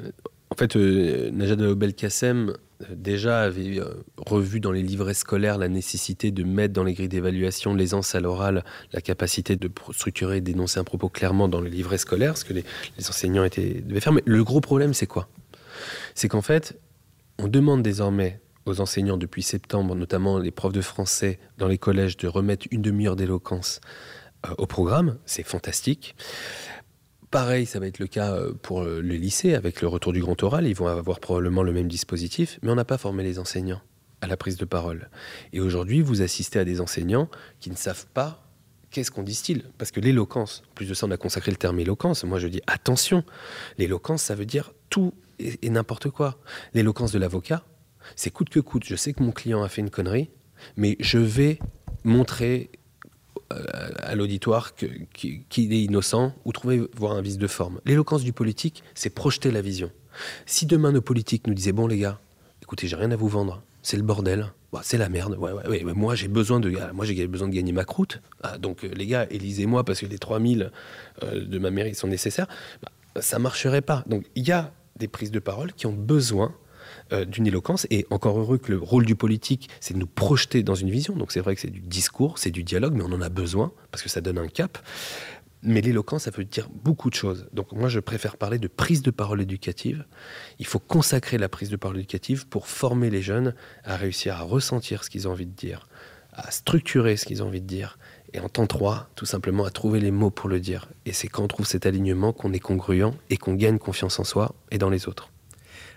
en 0.50 0.56
fait, 0.56 0.76
euh, 0.76 1.30
Najat 1.32 1.56
Belkacem 1.76 2.54
déjà 2.90 3.42
avait 3.42 3.80
euh, 3.80 4.04
revu 4.18 4.60
dans 4.60 4.72
les 4.72 4.82
livrets 4.82 5.14
scolaires 5.14 5.58
la 5.58 5.68
nécessité 5.68 6.32
de 6.32 6.44
mettre 6.44 6.74
dans 6.74 6.84
les 6.84 6.94
grilles 6.94 7.10
d'évaluation 7.10 7.74
l'aisance 7.74 8.16
à 8.16 8.20
l'oral, 8.20 8.64
la 8.94 9.02
capacité 9.02 9.56
de 9.56 9.70
structurer 9.92 10.38
et 10.38 10.42
d'énoncer 10.42 10.80
un 10.80 10.84
propos 10.84 11.10
clairement 11.10 11.48
dans 11.48 11.62
les 11.62 11.70
livrets 11.70 11.98
scolaires, 11.98 12.38
ce 12.38 12.46
que 12.46 12.54
les, 12.54 12.64
enseignants 13.00 13.44
étaient, 13.44 13.82
devaient 13.82 14.00
faire. 14.00 14.14
Mais 14.14 14.24
le 14.26 14.44
gros 14.44 14.62
problème, 14.62 14.94
c'est 14.94 15.08
quoi? 15.08 15.28
C'est 16.16 16.28
qu'en 16.30 16.42
fait, 16.42 16.80
on 17.38 17.48
demande 17.48 17.84
désormais 17.84 18.42
aux 18.66 18.82
enseignants 18.82 19.18
depuis 19.18 19.44
septembre, 19.44 19.96
notamment 19.96 20.38
les 20.38 20.52
profs 20.52 20.74
de 20.74 20.82
français 20.82 21.40
dans 21.58 21.68
les 21.68 21.78
collèges, 21.78 22.18
de 22.18 22.28
remettre 22.28 22.68
une 22.72 22.82
demi-heure 22.82 23.16
d'éloquence 23.16 23.82
euh, 24.46 24.54
au 24.58 24.68
programme. 24.68 25.18
C'est 25.26 25.44
fantastique. 25.44 26.16
Pareil, 27.32 27.68
ça 27.68 27.80
va 27.80 27.86
être 27.86 28.00
le 28.00 28.08
cas 28.08 28.34
euh, 28.34 28.54
pour 28.54 28.82
le 28.82 29.00
lycée 29.02 29.54
avec 29.54 29.82
le 29.82 29.88
retour 29.88 30.14
du 30.14 30.22
grand 30.22 30.42
oral. 30.42 30.66
Ils 30.66 30.76
vont 30.76 30.88
avoir 30.88 31.20
probablement 31.20 31.62
le 31.62 31.72
même 31.72 31.88
dispositif, 31.88 32.60
mais 32.64 32.72
on 32.72 32.76
n'a 32.76 32.86
pas 32.86 32.98
formé 32.98 33.24
les 33.24 33.38
enseignants 33.38 33.82
à 34.22 34.28
la 34.28 34.36
prise 34.36 34.58
de 34.58 34.66
parole. 34.66 35.10
Et 35.54 35.60
aujourd'hui, 35.60 36.02
vous 36.02 36.22
assistez 36.22 36.60
à 36.60 36.66
des 36.66 36.82
enseignants 36.82 37.30
qui 37.60 37.70
ne 37.70 37.76
savent 37.76 38.08
pas 38.14 38.44
qu'est-ce 38.92 39.12
qu'on 39.12 39.24
distille. 39.24 39.64
Parce 39.78 39.92
que 39.92 40.00
l'éloquence, 40.00 40.64
plus 40.76 40.88
de 40.88 40.94
ça, 40.94 41.06
on 41.06 41.12
a 41.12 41.18
consacré 41.18 41.52
le 41.52 41.58
terme 41.58 41.80
éloquence. 41.80 42.24
Moi, 42.24 42.40
je 42.40 42.48
dis 42.48 42.62
attention, 42.68 43.24
l'éloquence, 43.78 44.24
ça 44.24 44.36
veut 44.36 44.46
dire 44.46 44.74
tout 44.90 45.14
et 45.40 45.70
n'importe 45.70 46.10
quoi. 46.10 46.40
L'éloquence 46.74 47.12
de 47.12 47.20
l'avocat, 47.20 47.64
c'est 48.16 48.32
coûte 48.32 48.50
que 48.50 48.60
coûte. 48.60 48.84
Je 48.86 48.96
sais 48.96 49.14
que 49.14 49.24
mon 49.24 49.32
client 49.32 49.64
a 49.64 49.70
fait 49.70 49.82
une 49.82 49.90
connerie, 49.90 50.32
mais 50.76 50.98
je 51.00 51.20
vais 51.20 51.60
montrer 52.04 52.72
à 53.50 54.16
l'auditoire 54.16 54.76
qu'il 54.76 55.74
est 55.74 55.84
innocent 55.84 56.34
ou 56.46 56.52
trouver 56.52 56.82
voir 56.96 57.14
un 57.14 57.22
vice 57.22 57.38
de 57.38 57.48
forme. 57.48 57.82
L'éloquence 57.86 58.24
du 58.24 58.34
politique, 58.34 58.84
c'est 58.94 59.10
projeter 59.10 59.52
la 59.52 59.62
vision. 59.62 59.92
Si 60.46 60.66
demain 60.66 60.92
nos 60.92 61.02
politiques 61.02 61.48
nous 61.48 61.54
disaient 61.54 61.72
bon 61.72 61.88
les 61.88 61.98
gars, 61.98 62.20
écoutez, 62.62 62.88
j'ai 62.88 62.96
rien 62.96 63.12
à 63.12 63.16
vous 63.16 63.28
vendre, 63.28 63.64
c'est 63.82 63.98
le 63.98 64.04
bordel, 64.04 64.52
bah, 64.72 64.82
c'est 64.84 64.98
la 64.98 65.10
merde. 65.10 65.38
Moi 65.38 66.16
j'ai 66.16 66.28
besoin 66.28 66.60
de, 66.60 66.72
moi 66.94 67.06
j'ai 67.06 67.28
besoin 67.28 67.48
de 67.48 67.54
gagner 67.54 67.72
ma 67.72 67.86
croûte. 67.86 68.22
Ah, 68.44 68.58
donc 68.58 68.84
les 68.84 69.08
gars, 69.08 69.26
élisez-moi 69.30 69.84
parce 69.84 70.02
que 70.02 70.06
les 70.06 70.20
3000 70.20 70.72
euh, 71.24 71.46
de 71.46 71.60
ma 71.60 71.72
mairie 71.72 71.96
sont 71.96 72.08
nécessaires. 72.08 72.48
Bah, 72.84 72.92
ça 73.22 73.40
marcherait 73.40 73.82
pas. 73.82 74.04
Donc 74.08 74.26
il 74.36 74.48
y 74.48 74.52
a 74.52 74.72
des 74.98 75.08
prises 75.08 75.32
de 75.32 75.40
parole 75.40 75.74
qui 75.74 75.88
ont 75.88 75.94
besoin 75.94 76.54
euh, 77.12 77.26
d'une 77.26 77.48
éloquence. 77.48 77.88
Et 77.90 78.06
encore 78.10 78.38
heureux 78.40 78.58
que 78.58 78.72
le 78.72 78.78
rôle 78.78 79.06
du 79.06 79.16
politique, 79.16 79.70
c'est 79.80 79.94
de 79.94 80.00
nous 80.00 80.08
projeter 80.08 80.64
dans 80.64 80.76
une 80.76 80.90
vision. 80.90 81.16
Donc 81.16 81.32
c'est 81.32 81.40
vrai 81.40 81.56
que 81.56 81.62
c'est 81.62 81.70
du 81.70 81.82
discours, 81.82 82.38
c'est 82.38 82.52
du 82.52 82.64
dialogue, 82.64 82.94
mais 82.94 83.04
on 83.04 83.14
en 83.14 83.22
a 83.22 83.30
besoin 83.30 83.72
parce 83.92 84.04
que 84.04 84.10
ça 84.10 84.22
donne 84.22 84.38
un 84.38 84.48
cap. 84.48 84.78
Mais 85.62 85.82
l'éloquence, 85.82 86.24
ça 86.24 86.32
veut 86.32 86.46
dire 86.46 86.70
beaucoup 86.70 87.10
de 87.10 87.16
choses. 87.16 87.48
Donc 87.52 87.74
moi, 87.74 87.90
je 87.90 88.00
préfère 88.00 88.38
parler 88.38 88.60
de 88.60 88.68
prise 88.68 89.02
de 89.02 89.12
parole 89.12 89.42
éducative. 89.42 90.06
Il 90.58 90.66
faut 90.66 90.80
consacrer 90.80 91.38
la 91.38 91.50
prise 91.50 91.70
de 91.70 91.76
parole 91.76 91.98
éducative 91.98 92.48
pour 92.48 92.68
former 92.68 93.10
les 93.10 93.22
jeunes 93.22 93.54
à 93.84 93.98
réussir 93.98 94.36
à 94.36 94.42
ressentir 94.44 95.04
ce 95.04 95.10
qu'ils 95.10 95.28
ont 95.28 95.32
envie 95.32 95.46
de 95.46 95.56
dire, 95.56 95.88
à 96.32 96.50
structurer 96.52 97.18
ce 97.18 97.26
qu'ils 97.26 97.44
ont 97.44 97.48
envie 97.48 97.62
de 97.62 97.68
dire, 97.68 97.98
et 98.34 98.40
en 98.40 98.48
temps 98.48 98.68
3, 98.68 99.10
tout 99.16 99.26
simplement 99.26 99.66
à 99.66 99.72
trouver 99.72 100.00
les 100.00 100.12
mots 100.12 100.30
pour 100.30 100.50
le 100.50 100.60
dire. 100.60 100.88
Et 101.06 101.12
c'est 101.12 101.28
quand 101.28 101.44
on 101.44 101.48
trouve 101.48 101.66
cet 101.66 101.86
alignement 101.86 102.32
qu'on 102.32 102.54
est 102.54 102.60
congruent 102.60 103.12
et 103.30 103.38
qu'on 103.38 103.56
gagne 103.56 103.80
confiance 103.80 104.20
en 104.20 104.24
soi 104.24 104.56
et 104.72 104.78
dans 104.78 104.90
les 104.90 105.08
autres. 105.08 105.30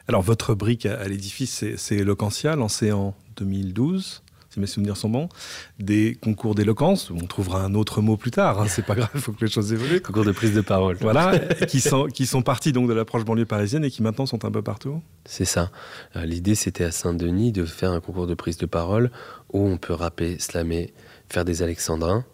Alors, 0.09 0.23
votre 0.23 0.55
brique 0.55 0.87
à, 0.87 1.07
l'édifice, 1.09 1.65
c'est 1.77 1.97
Eloquentia, 1.97 2.57
lancé 2.57 2.93
en 2.93 3.15
2012 3.37 4.23
si 4.53 4.61
mes 4.61 4.67
souvenirs 4.67 4.99
sont 4.99 5.09
bons, 5.09 5.31
des 5.79 6.19
concours 6.23 6.55
d'éloquence. 6.55 7.11
On 7.11 7.27
trouvera 7.27 7.63
un 7.63 7.73
autre 7.75 8.03
mot 8.03 8.19
plus 8.19 8.31
tard, 8.31 8.61
hein, 8.61 8.67
c'est 8.69 8.85
pas 8.85 8.95
grave, 8.95 9.11
il 9.15 9.21
faut 9.21 9.33
que 9.33 9.43
les 9.43 9.51
choses 9.51 9.73
évoluent. 9.73 10.03
Concours 10.03 10.27
de 10.27 10.33
prise 10.33 10.53
de 10.53 10.61
parole. 10.61 10.99
Voilà, 11.01 11.39
qui 11.69 11.81
sont, 11.81 12.07
qui 12.07 12.27
sont 12.27 12.43
partis 12.43 12.73
donc 12.73 12.87
de 12.87 12.93
l'approche 12.93 13.25
banlieue 13.25 13.47
parisienne 13.47 13.83
et 13.83 13.91
qui 13.91 14.03
maintenant 14.03 14.27
sont 14.27 14.45
un 14.45 14.51
peu 14.51 14.61
partout. 14.61 15.01
C'est 15.25 15.47
ça. 15.47 15.71
Euh, 16.17 16.27
l'idée, 16.27 16.55
c'était 16.55 16.85
à 16.85 16.91
Saint-Denis 16.91 17.53
de 17.53 17.65
faire 17.65 17.93
un 17.93 18.01
concours 18.01 18.27
de 18.27 18.35
prise 18.35 18.59
de 18.59 18.67
parole 18.67 19.11
où 19.55 19.67
on 19.67 19.79
peut 19.79 19.95
rapper, 19.95 20.39
slammer, 20.39 20.93
faire 21.31 21.47
des 21.47 21.63
alexandrins. 21.63 22.27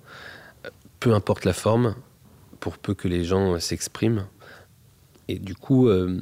Peu 0.98 1.14
importe 1.14 1.44
la 1.44 1.52
forme, 1.52 1.94
pour 2.58 2.78
peu 2.78 2.94
que 2.94 3.06
les 3.06 3.25
gens 3.25 3.60
s'expriment, 3.60 4.26
et 5.28 5.38
du 5.38 5.54
coup, 5.54 5.88
euh, 5.88 6.20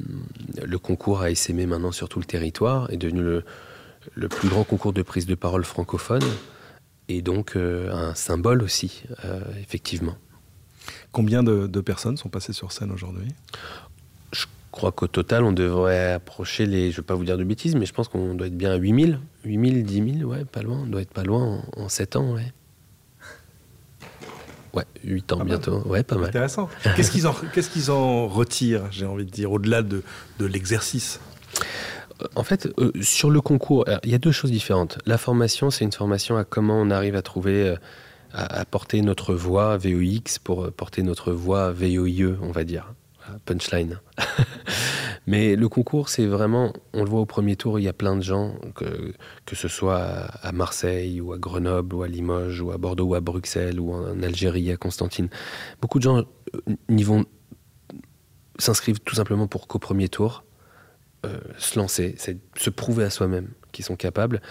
le 0.63 0.79
concours 0.79 1.21
a 1.21 1.31
essaimé 1.31 1.65
maintenant 1.65 1.93
sur 1.93 2.09
tout 2.09 2.19
le 2.19 2.25
territoire, 2.25 2.91
est 2.91 2.97
devenu 2.97 3.21
le, 3.21 4.27
plus 4.27 4.49
grand 4.49 4.65
concours 4.65 4.91
de 4.91 5.01
prise 5.01 5.25
de 5.25 5.35
parole 5.35 5.63
francophone, 5.63 6.23
et 7.07 7.21
donc 7.21 7.55
euh, 7.55 7.91
un 7.93 8.13
symbole 8.15 8.61
aussi, 8.61 9.03
euh, 9.23 9.39
effectivement. 9.61 10.17
Combien 11.13 11.41
de, 11.41 11.81
personnes 11.81 12.17
sont 12.17 12.29
passées 12.29 12.53
sur 12.53 12.73
scène 12.73 12.91
aujourd'hui? 12.91 13.29
Je 14.33 14.45
crois 14.71 14.91
qu'au 14.91 15.07
total, 15.07 15.43
on 15.43 15.53
devrait 15.53 16.13
approcher 16.13 16.65
les. 16.65 16.91
Je 16.91 16.97
ne 16.97 17.01
vais 17.01 17.05
pas 17.05 17.15
vous 17.15 17.23
dire 17.23 17.37
de 17.37 17.43
bêtises, 17.43 17.75
mais 17.75 17.85
je 17.85 17.93
pense 17.93 18.09
qu'on 18.09 18.35
doit 18.35 18.47
être 18.47 18.57
bien 18.57 18.71
à 18.71 18.75
8000. 18.75 19.19
8000, 19.45 19.83
10 19.83 20.19
000, 20.19 20.29
ouais, 20.29 20.45
pas 20.45 20.61
loin. 20.61 20.81
On 20.83 20.85
doit 20.85 21.01
être 21.01 21.13
pas 21.13 21.23
loin 21.23 21.61
en, 21.75 21.83
en 21.83 21.89
7 21.89 22.17
ans, 22.17 22.33
ouais. 22.33 22.53
Ouais, 24.77 24.85
8 25.03 25.33
ans 25.33 25.43
bientôt. 25.43 25.81
Ouais, 25.87 26.03
pas 26.03 26.15
mal. 26.15 26.29
Intéressant. 26.29 26.69
Qu'est-ce 26.95 27.11
qu'ils 27.69 27.91
en, 27.91 28.27
retirent, 28.27 28.83
j'ai 28.91 29.05
envie 29.05 29.25
de 29.25 29.31
dire, 29.31 29.51
au-delà 29.51 29.81
de, 29.81 30.03
de 30.39 30.45
l'exercice? 30.45 31.19
En 32.35 32.43
fait, 32.43 32.67
euh, 32.79 32.91
sur 33.01 33.29
le 33.29 33.41
concours, 33.41 33.85
il 34.03 34.11
y 34.11 34.15
a 34.15 34.19
deux 34.19 34.31
choses 34.31 34.51
différentes. 34.51 34.99
La 35.05 35.17
formation, 35.17 35.71
c'est 35.71 35.83
une 35.83 35.91
formation 35.91 36.37
à 36.37 36.43
comment 36.43 36.79
on 36.79 36.91
arrive 36.91 37.15
à 37.15 37.21
trouver, 37.21 37.69
euh, 37.69 37.75
à, 38.33 38.65
porter 38.65 39.01
notre 39.01 39.33
voix 39.33 39.77
VOX 39.77 40.39
pour 40.43 40.65
euh, 40.65 40.71
porter 40.71 41.01
notre 41.03 41.31
voix 41.31 41.71
VOIE, 41.71 42.35
on 42.41 42.51
va 42.51 42.63
dire. 42.63 42.93
Punchline. 43.45 43.99
Mais 45.27 45.55
le 45.55 45.67
concours, 45.67 46.07
c'est 46.07 46.25
vraiment, 46.25 46.73
on 46.93 47.03
le 47.03 47.09
voit 47.09 47.19
au 47.19 47.25
premier 47.25 47.55
tour, 47.57 47.79
il 47.79 47.83
y 47.83 47.87
a 47.89 47.93
plein 47.93 48.15
de 48.15 48.21
gens, 48.21 48.55
que, 48.75 49.13
que 49.45 49.55
ce 49.55 49.67
soit 49.67 49.99
à 49.99 50.51
Marseille 50.53 51.19
ou 51.19 51.33
à 51.33 51.37
Grenoble 51.37 51.95
ou 51.95 52.03
à 52.03 52.07
Limoges 52.07 52.61
ou 52.61 52.71
à 52.71 52.77
Bordeaux 52.77 53.07
ou 53.07 53.15
à 53.15 53.19
Bruxelles 53.19 53.79
ou 53.79 53.93
en 53.93 54.23
Algérie, 54.23 54.71
à 54.71 54.77
Constantine. 54.77 55.27
Beaucoup 55.81 55.99
de 55.99 56.03
gens 56.03 56.17
euh, 56.19 56.75
n'y 56.89 57.03
vont 57.03 57.25
s'inscrivent 58.59 58.99
tout 58.99 59.15
simplement 59.15 59.47
pour 59.47 59.67
qu'au 59.67 59.79
premier 59.79 60.09
tour, 60.09 60.43
euh, 61.25 61.39
se 61.57 61.77
lancer, 61.79 62.15
c'est 62.17 62.37
se 62.55 62.69
prouver 62.69 63.03
à 63.03 63.09
soi-même 63.09 63.49
qu'ils 63.71 63.85
sont 63.85 63.95
capables 63.95 64.41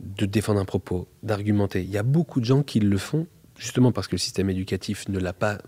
de 0.00 0.26
défendre 0.26 0.60
un 0.60 0.64
propos, 0.64 1.08
d'argumenter. 1.22 1.82
Il 1.82 1.90
y 1.90 1.98
a 1.98 2.02
beaucoup 2.02 2.40
de 2.40 2.44
gens 2.44 2.62
qui 2.62 2.80
le 2.80 2.98
font 2.98 3.26
justement 3.56 3.92
parce 3.92 4.08
que 4.08 4.12
le 4.12 4.18
système 4.18 4.50
éducatif 4.50 5.08
ne 5.08 5.18
l'a 5.18 5.32
pas 5.32 5.58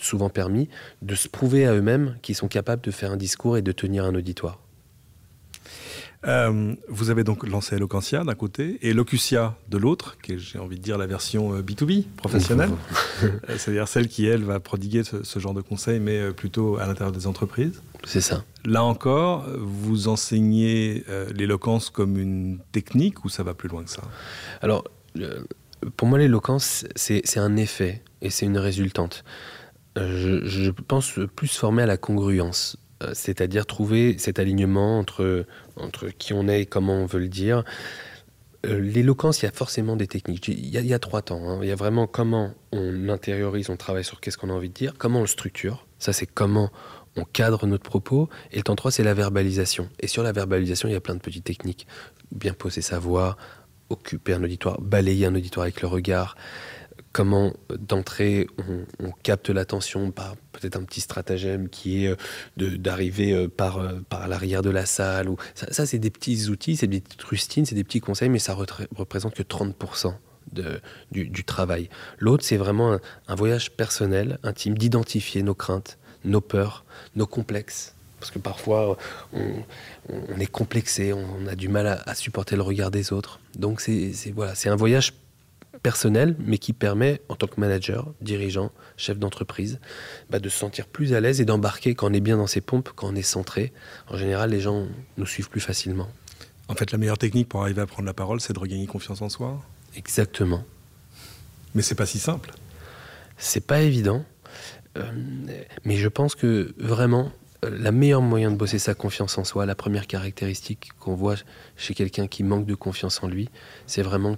souvent 0.00 0.30
permis, 0.30 0.68
de 1.02 1.14
se 1.14 1.28
prouver 1.28 1.66
à 1.66 1.74
eux-mêmes 1.74 2.16
qu'ils 2.22 2.34
sont 2.34 2.48
capables 2.48 2.82
de 2.82 2.90
faire 2.90 3.12
un 3.12 3.16
discours 3.16 3.56
et 3.56 3.62
de 3.62 3.72
tenir 3.72 4.04
un 4.04 4.14
auditoire. 4.14 4.60
Euh, 6.26 6.74
vous 6.88 7.10
avez 7.10 7.24
donc 7.24 7.46
lancé 7.46 7.76
Eloquentia 7.76 8.24
d'un 8.24 8.34
côté 8.34 8.78
et 8.82 8.92
Locutia 8.92 9.54
de 9.68 9.78
l'autre, 9.78 10.16
qui 10.22 10.32
est, 10.32 10.38
j'ai 10.38 10.58
envie 10.58 10.76
de 10.76 10.82
dire, 10.82 10.98
la 10.98 11.06
version 11.06 11.60
B2B, 11.60 12.00
euh, 12.00 12.02
professionnelle. 12.16 12.70
Euh, 13.22 13.56
c'est-à-dire 13.56 13.88
celle 13.88 14.08
qui, 14.08 14.26
elle, 14.26 14.44
va 14.44 14.60
prodiguer 14.60 15.02
ce, 15.02 15.38
genre 15.38 15.54
de 15.54 15.62
conseils, 15.62 16.00
mais 16.00 16.32
plutôt 16.32 16.76
à 16.76 16.86
l'intérieur 16.86 17.12
des 17.12 17.26
entreprises. 17.26 17.80
C'est 18.04 18.20
ça. 18.20 18.44
Là 18.66 18.84
encore, 18.84 19.46
vous 19.56 20.08
enseignez 20.08 21.02
l'éloquence 21.34 21.88
comme 21.88 22.18
une 22.18 22.58
technique 22.72 23.24
ou 23.24 23.30
ça 23.30 23.42
va 23.42 23.54
plus 23.54 23.70
loin 23.70 23.84
que 23.84 23.90
ça? 23.90 24.02
Alors, 24.60 24.84
pour 25.96 26.08
moi, 26.08 26.18
l'éloquence, 26.18 26.84
c'est 26.94 27.38
un 27.38 27.56
effet 27.56 28.02
et 28.20 28.28
c'est 28.28 28.44
une 28.44 28.58
résultante. 28.58 29.24
Je, 29.96 30.70
pense 30.70 31.18
plus 31.34 31.56
formé 31.56 31.82
à 31.82 31.86
la 31.86 31.96
congruence. 31.96 32.76
Euh, 33.02 33.10
c'est-à-dire 33.12 33.66
trouver 33.66 34.16
cet 34.18 34.38
alignement 34.38 34.98
entre, 34.98 35.44
entre 35.76 36.08
qui 36.08 36.32
on 36.32 36.48
est 36.48 36.62
et 36.62 36.66
comment 36.66 36.94
on 36.94 37.06
veut 37.06 37.20
le 37.20 37.28
dire. 37.28 37.62
Euh, 38.64 38.80
l'éloquence, 38.80 39.42
il 39.42 39.44
y 39.44 39.48
a 39.48 39.52
forcément 39.52 39.96
des 39.96 40.06
techniques. 40.06 40.48
Il 40.48 40.68
y 40.68 40.94
a, 40.94 40.98
trois 40.98 41.22
temps. 41.22 41.48
Hein. 41.48 41.58
Il 41.62 41.68
y 41.68 41.72
a 41.72 41.76
vraiment 41.76 42.06
comment 42.06 42.54
on 42.72 43.08
intériorise, 43.08 43.68
on 43.68 43.76
travaille 43.76 44.04
sur 44.04 44.20
qu'est-ce 44.20 44.38
qu'on 44.38 44.50
a 44.50 44.52
envie 44.52 44.70
de 44.70 44.74
dire, 44.74 44.94
comment 44.98 45.18
on 45.18 45.22
le 45.22 45.28
structure. 45.28 45.86
Ça, 45.98 46.12
c'est 46.12 46.26
comment 46.26 46.70
on 47.16 47.24
cadre 47.24 47.66
notre 47.66 47.84
propos. 47.84 48.28
Et 48.50 48.56
le 48.56 48.62
temps 48.62 48.76
3, 48.76 48.90
c'est 48.90 49.04
la 49.04 49.14
verbalisation. 49.14 49.88
Et 50.00 50.06
sur 50.06 50.22
la 50.22 50.32
verbalisation, 50.32 50.88
il 50.88 50.92
y 50.92 50.96
a 50.96 51.00
plein 51.00 51.14
de 51.14 51.20
petites 51.20 51.44
techniques. 51.44 51.86
Bien 52.32 52.54
poser 52.54 52.80
sa 52.80 52.98
voix, 52.98 53.36
occuper 53.90 54.32
un 54.34 54.42
auditoire, 54.42 54.80
balayer 54.80 55.26
un 55.26 55.34
auditoire 55.34 55.64
avec 55.64 55.80
le 55.82 55.88
regard, 55.88 56.36
comment 57.16 57.54
d'entrée 57.70 58.46
on, 59.00 59.10
capte 59.22 59.48
l'attention 59.48 60.10
par 60.10 60.36
peut-être 60.52 60.76
un 60.76 60.82
petit 60.82 61.00
stratagème 61.00 61.70
qui 61.70 62.04
est 62.04 62.10
euh, 62.10 62.76
d'arriver 62.76 63.32
euh, 63.32 63.48
par, 63.48 63.78
euh, 63.78 63.94
par 64.10 64.28
l'arrière 64.28 64.60
de 64.60 64.68
la 64.68 64.84
salle. 64.84 65.30
Ou, 65.30 65.38
ça, 65.54 65.86
c'est 65.86 65.98
des 65.98 66.10
petits 66.10 66.50
outils, 66.50 66.76
c'est 66.76 66.86
des 66.86 67.00
petites 67.00 67.22
rustines, 67.22 67.64
c'est 67.64 67.74
des 67.74 67.84
petits 67.84 68.00
conseils, 68.00 68.28
mais 68.28 68.38
ça 68.38 68.52
représente 68.52 69.34
que 69.34 69.42
30% 69.42 70.12
de, 70.52 70.78
du, 71.10 71.44
travail. 71.44 71.88
L'autre, 72.18 72.44
c'est 72.44 72.58
vraiment 72.58 72.98
un, 73.28 73.34
voyage 73.34 73.70
personnel, 73.70 74.38
intime, 74.42 74.76
d'identifier 74.76 75.42
nos 75.42 75.54
craintes, 75.54 75.96
nos 76.26 76.42
peurs, 76.42 76.84
nos 77.14 77.26
complexes. 77.26 77.94
Parce 78.20 78.30
que 78.30 78.38
parfois, 78.38 78.98
on, 79.32 80.38
est 80.38 80.50
complexé, 80.50 81.14
on, 81.14 81.46
a 81.46 81.54
du 81.54 81.68
mal 81.68 81.86
à, 81.86 82.02
à, 82.04 82.14
supporter 82.14 82.56
le 82.56 82.62
regard 82.62 82.90
des 82.90 83.14
autres. 83.14 83.40
Donc, 83.58 83.80
c'est 83.80 84.12
voilà, 84.34 84.52
un 84.66 84.76
voyage 84.76 85.14
personnel, 85.86 86.34
mais 86.40 86.58
qui 86.58 86.72
permet, 86.72 87.20
en 87.28 87.36
tant 87.36 87.46
que 87.46 87.60
manager, 87.60 88.12
dirigeant, 88.20 88.72
chef 88.96 89.20
d'entreprise, 89.20 89.78
bah, 90.30 90.40
de 90.40 90.48
se 90.48 90.58
sentir 90.58 90.88
plus 90.88 91.14
à 91.14 91.20
l'aise 91.20 91.40
et 91.40 91.44
d'embarquer 91.44 91.94
quand 91.94 92.10
on 92.10 92.12
est 92.12 92.18
bien 92.18 92.36
dans 92.36 92.48
ses 92.48 92.60
pompes, 92.60 92.90
quand 92.96 93.06
on 93.06 93.14
est 93.14 93.22
centré. 93.22 93.72
En 94.08 94.16
général, 94.16 94.50
les 94.50 94.58
gens 94.58 94.88
nous 95.16 95.26
suivent 95.26 95.48
plus 95.48 95.60
facilement. 95.60 96.08
En 96.66 96.74
fait, 96.74 96.90
la 96.90 96.98
meilleure 96.98 97.18
technique 97.18 97.48
pour 97.48 97.62
arriver 97.62 97.82
à 97.82 97.86
prendre 97.86 98.06
la 98.06 98.14
parole, 98.14 98.40
c'est 98.40 98.52
de 98.52 98.58
regagner 98.58 98.88
confiance 98.88 99.22
en 99.22 99.28
soi 99.28 99.62
Exactement. 99.94 100.64
Mais 101.76 101.82
c'est 101.82 101.94
pas 101.94 102.04
si 102.04 102.18
simple. 102.18 102.50
C'est 103.38 103.64
pas 103.64 103.80
évident. 103.82 104.24
Euh, 104.98 105.04
mais 105.84 105.94
je 105.94 106.08
pense 106.08 106.34
que 106.34 106.74
vraiment, 106.78 107.30
euh, 107.64 107.70
la 107.78 107.92
meilleure 107.92 108.22
moyen 108.22 108.50
de 108.50 108.56
bosser 108.56 108.80
sa 108.80 108.94
confiance 108.94 109.38
en 109.38 109.44
soi, 109.44 109.66
la 109.66 109.76
première 109.76 110.08
caractéristique 110.08 110.88
qu'on 110.98 111.14
voit 111.14 111.36
chez 111.76 111.94
quelqu'un 111.94 112.26
qui 112.26 112.42
manque 112.42 112.66
de 112.66 112.74
confiance 112.74 113.22
en 113.22 113.28
lui, 113.28 113.50
c'est 113.86 114.02
vraiment 114.02 114.36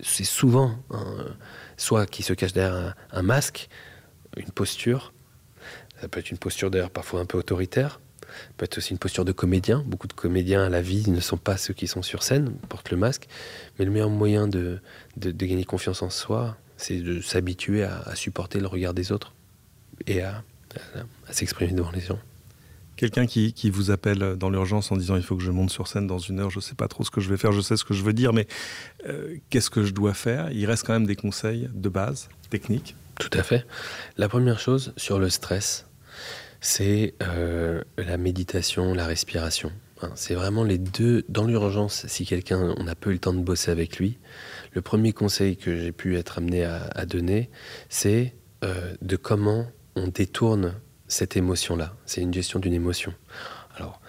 c'est 0.00 0.24
souvent 0.24 0.76
soit 1.76 2.06
qui 2.06 2.22
se 2.22 2.32
cache 2.32 2.52
derrière 2.52 2.94
un, 3.10 3.22
masque, 3.22 3.68
une 4.36 4.50
posture. 4.50 5.12
Ça 6.00 6.08
peut 6.08 6.20
être 6.20 6.30
une 6.30 6.38
posture 6.38 6.70
d'ailleurs 6.70 6.90
parfois 6.90 7.20
un 7.20 7.26
peu 7.26 7.38
autoritaire. 7.38 8.00
Ça 8.20 8.52
peut 8.56 8.64
être 8.64 8.78
aussi 8.78 8.92
une 8.92 8.98
posture 8.98 9.24
de 9.24 9.32
comédien. 9.32 9.82
Beaucoup 9.86 10.06
de 10.06 10.12
comédiens 10.12 10.64
à 10.64 10.68
la 10.68 10.82
vie 10.82 11.10
ne 11.10 11.20
sont 11.20 11.38
pas 11.38 11.56
ceux 11.56 11.74
qui 11.74 11.86
sont 11.86 12.02
sur 12.02 12.22
scène, 12.22 12.52
portent 12.68 12.90
le 12.90 12.96
masque. 12.96 13.26
Mais 13.78 13.84
le 13.84 13.90
meilleur 13.90 14.10
moyen 14.10 14.46
de, 14.46 14.80
gagner 15.16 15.64
confiance 15.64 16.02
en 16.02 16.10
soi, 16.10 16.56
c'est 16.76 17.00
de 17.00 17.20
s'habituer 17.20 17.82
à, 17.82 18.14
supporter 18.14 18.60
le 18.60 18.66
regard 18.66 18.94
des 18.94 19.12
autres 19.12 19.34
et 20.06 20.22
à 20.22 20.44
s'exprimer 21.30 21.72
devant 21.72 21.90
les 21.90 22.00
gens. 22.00 22.20
Quelqu'un 22.98 23.26
qui, 23.26 23.70
vous 23.70 23.92
appelle 23.92 24.34
dans 24.36 24.50
l'urgence 24.50 24.90
en 24.90 24.96
disant 24.96 25.14
il 25.14 25.22
faut 25.22 25.36
que 25.36 25.42
je 25.44 25.52
monte 25.52 25.70
sur 25.70 25.86
scène 25.86 26.08
dans 26.08 26.18
une 26.18 26.40
heure, 26.40 26.50
je 26.50 26.58
ne 26.58 26.62
sais 26.62 26.74
pas 26.74 26.88
trop 26.88 27.04
ce 27.04 27.12
que 27.12 27.20
je 27.20 27.28
vais 27.28 27.36
faire, 27.36 27.52
je 27.52 27.60
sais 27.60 27.76
ce 27.76 27.84
que 27.84 27.94
je 27.94 28.02
veux 28.02 28.12
dire, 28.12 28.32
mais 28.32 28.48
euh, 29.06 29.36
qu'est-ce 29.50 29.70
que 29.70 29.84
je 29.84 29.92
dois 29.92 30.14
faire? 30.14 30.50
Il 30.50 30.66
reste 30.66 30.84
quand 30.84 30.94
même 30.94 31.06
des 31.06 31.14
conseils 31.14 31.70
de 31.72 31.88
base, 31.88 32.28
techniques 32.50 32.96
Tout 33.20 33.30
à 33.34 33.44
fait. 33.44 33.64
La 34.16 34.28
première 34.28 34.58
chose 34.58 34.94
sur 34.96 35.20
le 35.20 35.30
stress, 35.30 35.86
c'est 36.60 37.14
euh, 37.22 37.84
la 37.98 38.16
méditation, 38.16 38.94
la 38.94 39.06
respiration. 39.06 39.70
Hein, 40.02 40.10
c'est 40.16 40.34
vraiment 40.34 40.64
les 40.64 40.78
deux. 40.78 41.24
Dans 41.28 41.44
l'urgence, 41.44 42.04
si 42.08 42.26
quelqu'un, 42.26 42.74
on 42.78 42.88
a 42.88 42.96
peu 42.96 43.10
eu 43.10 43.12
le 43.12 43.18
temps 43.20 43.32
de 43.32 43.42
bosser 43.42 43.70
avec 43.70 43.98
lui, 43.98 44.18
le 44.72 44.82
premier 44.82 45.12
conseil 45.12 45.56
que 45.56 45.78
j'ai 45.78 45.92
pu 45.92 46.16
être 46.16 46.38
amené 46.38 46.64
à, 46.64 47.06
donner, 47.06 47.48
c'est 47.88 48.34
euh, 48.64 48.96
de 49.02 49.14
comment 49.14 49.66
on 49.94 50.08
détourne 50.08 50.74
cette 51.08 51.36
émotion-là. 51.36 51.94
C'est 52.06 52.20
une 52.20 52.32
gestion 52.32 52.58
d'une 52.58 52.74
émotion. 52.74 53.12
Alors, 53.76 54.00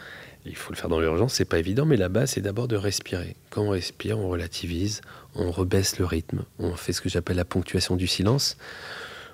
il 0.45 0.55
faut 0.55 0.71
le 0.71 0.77
faire 0.77 0.89
dans 0.89 0.99
l'urgence, 0.99 1.33
c'est 1.33 1.45
pas 1.45 1.59
évident, 1.59 1.85
mais 1.85 1.97
la 1.97 2.09
base, 2.09 2.31
c'est 2.31 2.41
d'abord 2.41 2.67
de 2.67 2.75
respirer. 2.75 3.35
Quand 3.49 3.63
on 3.63 3.69
respire, 3.69 4.19
on 4.19 4.29
relativise, 4.29 5.01
on 5.35 5.51
rebaisse 5.51 5.99
le 5.99 6.05
rythme, 6.05 6.43
on 6.59 6.73
fait 6.75 6.93
ce 6.93 7.01
que 7.01 7.09
j'appelle 7.09 7.37
la 7.37 7.45
ponctuation 7.45 7.95
du 7.95 8.07
silence. 8.07 8.57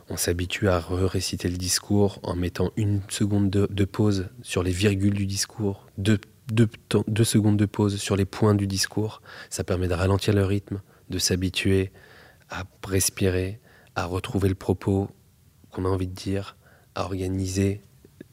On 0.10 0.18
s'habitue 0.18 0.68
à 0.68 0.80
réciter 0.80 1.50
le 1.50 1.58
discours 1.58 2.20
en 2.24 2.36
mettant 2.36 2.72
une 2.76 3.02
seconde 3.10 3.50
de, 3.50 3.86
pause 3.86 4.30
sur 4.44 4.62
les 4.62 4.72
virgules 4.72 5.16
du 5.16 5.26
discours, 5.26 5.88
deux, 5.98 6.20
deux 6.52 7.24
secondes 7.24 7.58
de 7.58 7.66
pause 7.66 7.98
sur 7.98 8.16
les 8.16 8.26
points 8.26 8.54
du 8.54 8.68
discours. 8.68 9.22
Ça 9.50 9.64
permet 9.64 9.88
de 9.88 9.96
ralentir 9.96 10.34
le 10.34 10.46
rythme, 10.46 10.82
de 11.10 11.18
s'habituer 11.18 11.92
à 12.50 12.66
respirer, 12.86 13.60
à 13.96 14.06
retrouver 14.06 14.50
le 14.50 14.56
propos 14.56 15.10
qu'on 15.72 15.86
a 15.86 15.90
envie 15.90 16.08
de 16.08 16.14
dire, 16.14 16.56
à 16.96 17.04
organiser 17.04 17.82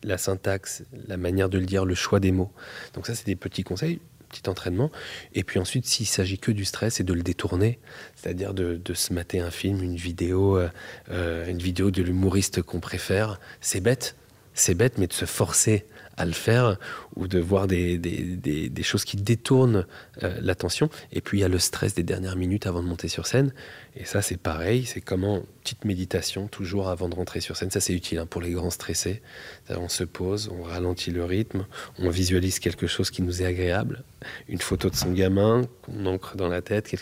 la 0.02 0.18
syntaxe, 0.18 0.82
la 1.06 1.16
manière 1.16 1.48
de 1.48 1.58
le 1.58 1.66
dire, 1.66 1.84
le 1.84 1.94
choix 1.94 2.20
des 2.20 2.32
mots. 2.32 2.52
Donc 2.94 3.06
ça, 3.06 3.14
c'est 3.14 3.26
des 3.26 3.36
petits 3.36 3.62
conseils, 3.62 4.00
petit 4.28 4.48
entraînement. 4.48 4.90
Et 5.34 5.44
puis 5.44 5.58
ensuite, 5.58 5.86
s'il 5.86 6.06
s'agit 6.06 6.38
que 6.38 6.50
du 6.50 6.64
stress, 6.64 6.94
c'est 6.94 7.04
de 7.04 7.12
le 7.12 7.22
détourner, 7.22 7.78
c'est-à-dire 8.16 8.54
de, 8.54 8.80
se 8.94 9.12
mater 9.12 9.40
un 9.40 9.50
film, 9.50 9.82
une 9.82 9.96
vidéo, 9.96 10.58
euh, 10.58 10.68
euh, 11.10 11.46
une 11.46 11.58
vidéo 11.58 11.90
de 11.90 12.02
l'humoriste 12.02 12.62
qu'on 12.62 12.80
préfère. 12.80 13.40
C'est 13.60 13.80
bête, 13.80 14.16
c'est 14.54 14.74
bête, 14.74 14.98
mais 14.98 15.06
de 15.06 15.12
se 15.12 15.24
forcer 15.24 15.86
à 16.16 16.26
le 16.26 16.32
faire 16.32 16.78
ou 17.16 17.26
de 17.26 17.38
voir 17.38 17.66
des, 17.66 17.98
des, 17.98 18.82
choses 18.82 19.04
qui 19.04 19.16
détournent 19.16 19.86
euh, 20.22 20.36
l'attention. 20.40 20.90
Et 21.12 21.20
puis 21.20 21.38
il 21.38 21.40
y 21.42 21.44
a 21.44 21.48
le 21.48 21.58
stress 21.58 21.94
des 21.94 22.02
dernières 22.02 22.36
minutes 22.36 22.66
avant 22.66 22.82
de 22.82 22.88
monter 22.88 23.08
sur 23.08 23.26
scène. 23.26 23.52
Et 23.96 24.04
ça, 24.04 24.22
c'est 24.22 24.36
pareil, 24.36 24.84
c'est 24.84 25.00
comment, 25.00 25.42
petite 25.62 25.84
méditation 25.84 26.48
toujours 26.48 26.88
avant 26.88 27.08
de 27.08 27.14
rentrer 27.14 27.40
sur 27.40 27.56
scène. 27.56 27.70
Ça, 27.70 27.80
c'est 27.80 27.94
utile 27.94 28.18
hein, 28.18 28.26
pour 28.26 28.40
les 28.40 28.50
grands 28.50 28.70
stressés. 28.70 29.22
On 29.70 29.88
se 29.88 30.04
pose, 30.04 30.50
on 30.52 30.62
ralentit 30.62 31.10
le 31.10 31.24
rythme, 31.24 31.66
on 31.98 32.10
visualise 32.10 32.58
quelque 32.58 32.86
chose 32.86 33.10
qui 33.10 33.22
nous 33.22 33.42
est 33.42 33.46
agréable, 33.46 34.04
une 34.48 34.60
photo 34.60 34.90
de 34.90 34.96
son 34.96 35.12
gamin 35.12 35.62
qu'on 35.82 36.06
ancre 36.06 36.36
dans 36.36 36.48
la 36.48 36.62
tête, 36.62 36.94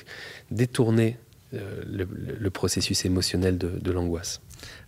détourner 0.51 1.17
euh, 1.55 1.83
le, 1.87 2.51
processus 2.51 3.05
émotionnel 3.05 3.59
de 3.59 3.91
l'angoisse. 3.91 4.41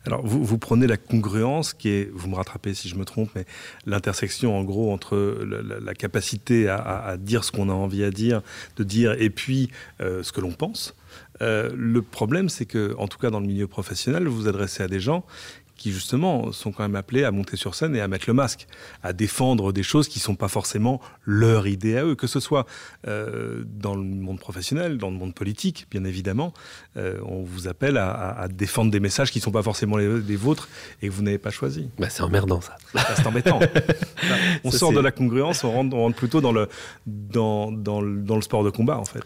Alors, 0.05 0.27
vous, 0.27 0.59
prenez 0.59 0.87
la 0.89 0.97
congruence 0.97 1.75
qui 1.75 1.89
est, 1.89 2.11
vous 2.13 2.29
me 2.29 2.35
rattrapez 2.35 2.75
si 2.75 2.89
je 2.89 2.97
me 2.97 3.05
trompe, 3.05 3.31
mais 3.37 3.45
l'intersection 3.87 4.57
en 4.57 4.65
gros 4.65 4.93
entre 4.93 5.17
la, 5.45 5.95
capacité 5.95 6.69
à, 6.69 7.17
dire 7.19 7.45
ce 7.45 7.53
qu'on 7.53 7.69
a 7.69 7.73
envie 7.73 8.03
à 8.03 8.11
dire, 8.11 8.43
de 8.77 8.85
dire, 8.85 9.13
et 9.21 9.31
puis 9.31 9.71
euh, 10.01 10.23
ce 10.23 10.33
que 10.33 10.41
l'on 10.41 10.53
pense. 10.53 10.97
Euh, 11.41 11.71
le 11.77 12.03
problème, 12.03 12.49
c'est 12.49 12.67
que, 12.67 12.95
en 12.99 13.07
tout 13.07 13.19
cas 13.19 13.31
dans 13.31 13.41
le 13.41 13.47
milieu 13.47 13.67
professionnel, 13.67 14.27
vous 14.27 14.43
vous 14.43 14.49
adressez 14.49 14.83
à 14.83 14.89
des 14.89 15.01
gens 15.01 15.25
qui 15.77 15.93
justement 15.93 16.53
sont 16.53 16.73
quand 16.73 16.83
même 16.83 16.97
appelés 16.97 17.25
à 17.25 17.31
monter 17.31 17.57
sur 17.57 17.75
scène 17.75 17.97
et 17.97 18.01
à 18.01 18.09
mettre 18.09 18.25
le 18.29 18.35
masque, 18.35 18.67
à 19.03 19.13
défendre 19.13 19.73
des 19.73 19.83
choses 19.83 20.09
qui 20.09 20.19
ne 20.19 20.23
sont 20.23 20.35
pas 20.35 20.49
forcément 20.49 21.01
leur 21.25 21.67
idée 21.67 21.97
à 21.97 22.05
eux, 22.05 22.15
que 22.15 22.27
ce 22.27 22.41
soit 22.41 22.67
euh, 23.09 23.65
dans 23.67 23.95
le 23.95 24.03
monde 24.03 24.39
professionnel, 24.39 24.99
dans 24.99 25.11
le 25.11 25.17
monde 25.17 25.35
politique, 25.35 25.87
bien 25.91 26.05
évidemment. 26.05 26.53
Euh, 26.97 27.19
on 27.27 27.43
vous 27.43 27.69
appelle 27.69 27.97
à, 27.97 28.47
défendre 28.51 28.91
des 28.91 29.01
messages 29.01 29.31
qui 29.31 29.39
ne 29.39 29.43
sont 29.43 29.51
pas 29.51 29.63
forcément 29.63 29.97
les, 29.97 30.37
vôtres 30.37 30.69
et 31.01 31.09
que 31.09 31.13
vous 31.13 31.23
n'avez 31.23 31.39
pas 31.39 31.51
choisi. 31.51 31.89
Bah, 31.99 32.09
c'est 32.11 32.23
emmerdant 32.23 32.61
ça. 32.61 32.77
c'est 33.17 33.27
embêtant. 33.27 33.61
on 34.65 34.71
sort 34.71 34.93
de 34.93 35.01
la 35.01 35.11
congruence, 35.11 35.65
on 35.65 35.73
rentre, 35.73 36.17
plutôt 36.17 36.41
dans 36.41 36.53
le, 36.53 36.69
dans, 37.07 37.73
dans, 37.73 38.01
le, 38.01 38.43
sport 38.43 38.65
de 38.65 38.71
combat 38.71 38.99
en 38.99 39.05
fait. 39.05 39.23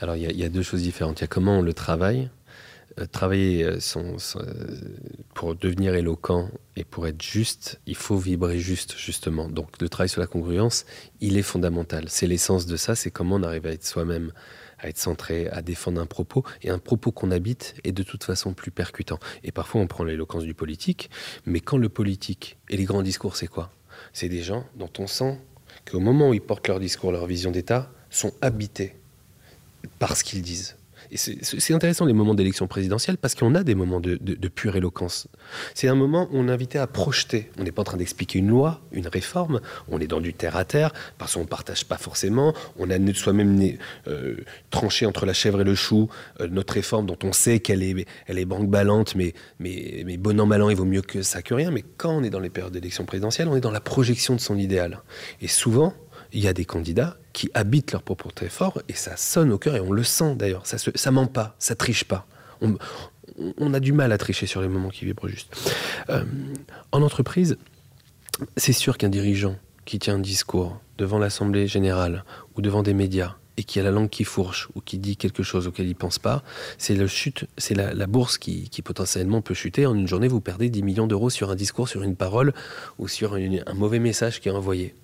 Alors 0.00 0.16
il 0.16 0.30
y, 0.30 0.34
y, 0.40 0.44
a 0.44 0.48
deux 0.48 0.62
choses 0.62 0.82
différentes. 0.82 1.20
Il 1.20 1.22
y 1.22 1.24
a 1.24 1.28
comment 1.28 1.58
on 1.58 1.62
le 1.62 1.72
travaille 1.72 2.28
travailler 3.04 3.64
euh, 3.64 3.80
son, 3.80 4.16
pour 5.34 5.54
devenir 5.54 5.94
éloquent 5.94 6.48
et 6.76 6.84
pour 6.84 7.06
être 7.06 7.20
juste, 7.20 7.78
il 7.86 7.94
faut 7.94 8.16
vibrer 8.16 8.58
juste, 8.58 8.96
justement. 8.96 9.48
Donc 9.50 9.80
le 9.80 9.88
travail 9.88 10.08
sur 10.08 10.20
la 10.20 10.26
congruence, 10.26 10.86
il 11.20 11.36
est 11.36 11.42
fondamental. 11.42 12.06
C'est 12.08 12.26
l'essence 12.26 12.64
de 12.64 12.76
ça, 12.76 12.94
c'est 12.94 13.10
comment 13.10 13.36
on 13.36 13.42
arrive 13.42 13.66
à 13.66 13.72
être 13.72 13.84
soi-même, 13.84 14.32
à 14.78 14.88
être 14.88 14.98
centré, 14.98 15.48
à 15.48 15.60
défendre 15.60 16.00
un 16.00 16.06
propos. 16.06 16.42
Et 16.62 16.70
un 16.70 16.78
propos 16.78 17.12
qu'on 17.12 17.30
habite 17.30 17.74
est 17.84 17.92
de 17.92 18.02
toute 18.02 18.24
façon 18.24 18.54
plus 18.54 18.70
percutant. 18.70 19.18
Et 19.44 19.52
parfois 19.52 19.82
on 19.82 19.86
prend 19.86 20.04
l'éloquence 20.04 20.44
du 20.44 20.54
politique, 20.54 21.10
mais 21.44 21.60
quand 21.60 21.76
le 21.76 21.90
politique 21.90 22.56
et 22.70 22.78
les 22.78 22.84
grands 22.84 23.02
discours, 23.02 23.36
c'est 23.36 23.48
quoi? 23.48 23.72
C'est 24.14 24.28
des 24.30 24.42
gens 24.42 24.64
dont 24.76 24.90
on 24.98 25.06
sent 25.06 25.38
qu'au 25.90 26.00
moment 26.00 26.30
où 26.30 26.34
ils 26.34 26.40
portent 26.40 26.68
leur 26.68 26.80
discours, 26.80 27.12
leur 27.12 27.26
vision 27.26 27.50
d'État, 27.50 27.90
sont 28.08 28.32
habités 28.40 28.96
par 29.98 30.16
ce 30.16 30.24
qu'ils 30.24 30.42
disent 30.42 30.76
c'est 31.14 31.74
intéressant 31.74 32.04
les 32.04 32.12
moments 32.12 32.34
d'élection 32.34 32.66
présidentielle 32.66 33.16
parce 33.18 33.34
qu'on 33.34 33.54
a 33.54 33.62
des 33.62 33.74
moments 33.74 34.00
de, 34.00 34.48
pure 34.48 34.76
éloquence. 34.76 35.28
C'est 35.74 35.88
un 35.88 35.94
moment 35.94 36.28
où 36.30 36.38
on 36.38 36.48
est 36.48 36.52
invité 36.52 36.78
à 36.78 36.86
projeter. 36.86 37.50
On 37.58 37.64
n'est 37.64 37.72
pas 37.72 37.82
en 37.82 37.84
train 37.84 37.96
d'expliquer 37.96 38.38
une 38.38 38.48
loi, 38.48 38.80
une 38.92 39.08
réforme. 39.08 39.60
On 39.88 40.00
est 40.00 40.06
dans 40.06 40.20
du 40.20 40.32
terre 40.32 40.56
à 40.56 40.64
terre 40.64 40.92
parce 41.18 41.34
qu'on 41.34 41.40
ne 41.40 41.46
partage 41.46 41.84
pas 41.84 41.98
forcément. 41.98 42.54
On 42.78 42.90
a 42.90 42.96
soi-même 43.14 43.76
euh, 44.08 44.36
tranché 44.70 45.06
entre 45.06 45.26
la 45.26 45.32
chèvre 45.32 45.60
et 45.60 45.64
le 45.64 45.74
chou 45.74 46.08
euh, 46.40 46.48
notre 46.48 46.74
réforme 46.74 47.06
dont 47.06 47.18
on 47.22 47.32
sait 47.32 47.60
qu'elle 47.60 47.82
est, 47.82 48.44
banque-ballante, 48.44 49.14
mais, 49.14 49.34
mais, 49.58 50.02
mais 50.06 50.16
bon 50.16 50.40
an, 50.40 50.46
mal 50.46 50.62
an, 50.62 50.70
il 50.70 50.76
vaut 50.76 50.84
mieux 50.84 51.02
que 51.02 51.22
ça 51.22 51.42
que 51.42 51.54
rien. 51.54 51.70
Mais 51.70 51.84
quand 51.96 52.10
on 52.10 52.22
est 52.22 52.30
dans 52.30 52.40
les 52.40 52.50
périodes 52.50 52.72
d'élection 52.72 53.04
présidentielle, 53.04 53.48
on 53.48 53.56
est 53.56 53.60
dans 53.60 53.70
la 53.70 53.80
projection 53.80 54.34
de 54.34 54.40
son 54.40 54.56
idéal. 54.56 55.00
Et 55.40 55.48
souvent, 55.48 55.94
il 56.32 56.42
y 56.42 56.48
a 56.48 56.52
des 56.52 56.64
candidats 56.64 57.16
qui 57.36 57.50
habitent 57.52 57.92
leur 57.92 58.02
propos 58.02 58.30
très 58.30 58.48
fort 58.48 58.80
et 58.88 58.94
ça 58.94 59.14
sonne 59.18 59.52
au 59.52 59.58
cœur 59.58 59.76
et 59.76 59.80
on 59.80 59.92
le 59.92 60.02
sent 60.02 60.36
d'ailleurs. 60.36 60.66
Ça, 60.66 60.78
ça 60.78 61.10
ment 61.10 61.26
pas, 61.26 61.54
ça 61.58 61.74
triche 61.74 62.04
pas. 62.04 62.26
On, 62.62 63.74
a 63.74 63.78
du 63.78 63.92
mal 63.92 64.10
à 64.12 64.16
tricher 64.16 64.46
sur 64.46 64.62
les 64.62 64.68
moments 64.68 64.88
qui 64.88 65.04
vibrent 65.04 65.28
juste. 65.28 65.54
Euh, 66.08 66.24
en 66.92 67.02
entreprise, 67.02 67.58
c'est 68.56 68.72
sûr 68.72 68.96
qu'un 68.96 69.10
dirigeant 69.10 69.56
qui 69.84 69.98
tient 69.98 70.14
un 70.14 70.18
discours 70.18 70.80
devant 70.96 71.18
l'Assemblée 71.18 71.66
générale 71.66 72.24
ou 72.56 72.62
devant 72.62 72.82
des 72.82 72.94
médias 72.94 73.36
et 73.56 73.64
qui 73.64 73.80
a 73.80 73.82
la 73.82 73.90
langue 73.90 74.10
qui 74.10 74.24
fourche 74.24 74.68
ou 74.74 74.80
qui 74.80 74.98
dit 74.98 75.16
quelque 75.16 75.42
chose 75.42 75.66
auquel 75.66 75.86
il 75.86 75.94
pense 75.94 76.18
pas, 76.18 76.42
c'est 76.78 76.94
le 76.94 77.06
chute, 77.06 77.46
c'est 77.56 77.74
la, 77.74 78.06
bourse 78.06 78.38
qui, 78.38 78.70
potentiellement 78.84 79.40
peut 79.40 79.54
chuter. 79.54 79.86
En 79.86 79.94
une 79.94 80.06
journée, 80.06 80.28
vous 80.28 80.40
perdez 80.40 80.68
10 80.68 80.82
millions 80.82 81.06
d'euros 81.06 81.30
sur 81.30 81.50
un 81.50 81.54
discours, 81.54 81.88
sur 81.88 82.02
une 82.02 82.16
parole 82.16 82.52
ou 82.98 83.08
sur 83.08 83.34
un 83.34 83.74
mauvais 83.74 83.98
message 83.98 84.40
qui 84.40 84.48
est 84.48 84.52
envoyé. 84.52 84.94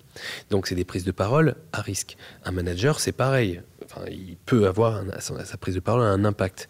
Donc 0.49 0.67
c'est 0.67 0.75
des 0.75 0.85
prises 0.85 1.03
de 1.03 1.11
parole 1.11 1.55
à 1.71 1.81
risque. 1.81 2.17
Un 2.45 2.51
manager, 2.51 2.99
c'est 2.99 3.11
pareil. 3.11 3.61
il 4.09 4.37
peut 4.45 4.67
avoir 4.67 5.03
sa 5.19 5.57
prise 5.57 5.75
de 5.75 5.79
parole 5.79 6.03
un 6.03 6.25
impact. 6.25 6.69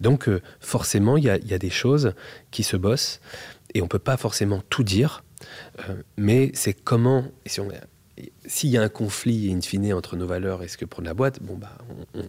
Donc 0.00 0.28
euh, 0.28 0.42
forcément, 0.60 1.16
il 1.16 1.24
y, 1.24 1.30
a, 1.30 1.38
des 1.38 1.70
choses 1.70 2.12
qui 2.50 2.62
se 2.62 2.76
bossent 2.76 3.20
et 3.74 3.80
on 3.80 3.84
ne 3.84 3.88
peut 3.88 3.98
pas 3.98 4.16
forcément 4.16 4.62
tout 4.68 4.82
dire, 4.82 5.24
euh, 5.88 5.94
mais 6.16 6.50
c'est 6.54 6.74
comment, 6.74 7.24
s'il 8.46 8.70
y 8.70 8.76
a 8.76 8.82
un 8.82 8.88
conflit 8.88 9.52
in 9.52 9.60
fine 9.60 9.92
entre 9.92 10.16
nos 10.16 10.26
valeurs 10.26 10.62
et 10.62 10.68
ce 10.68 10.76
que 10.76 10.84
prend 10.84 11.02
la 11.02 11.14
boîte, 11.14 11.42
bon 11.42 11.56
bah 11.56 11.78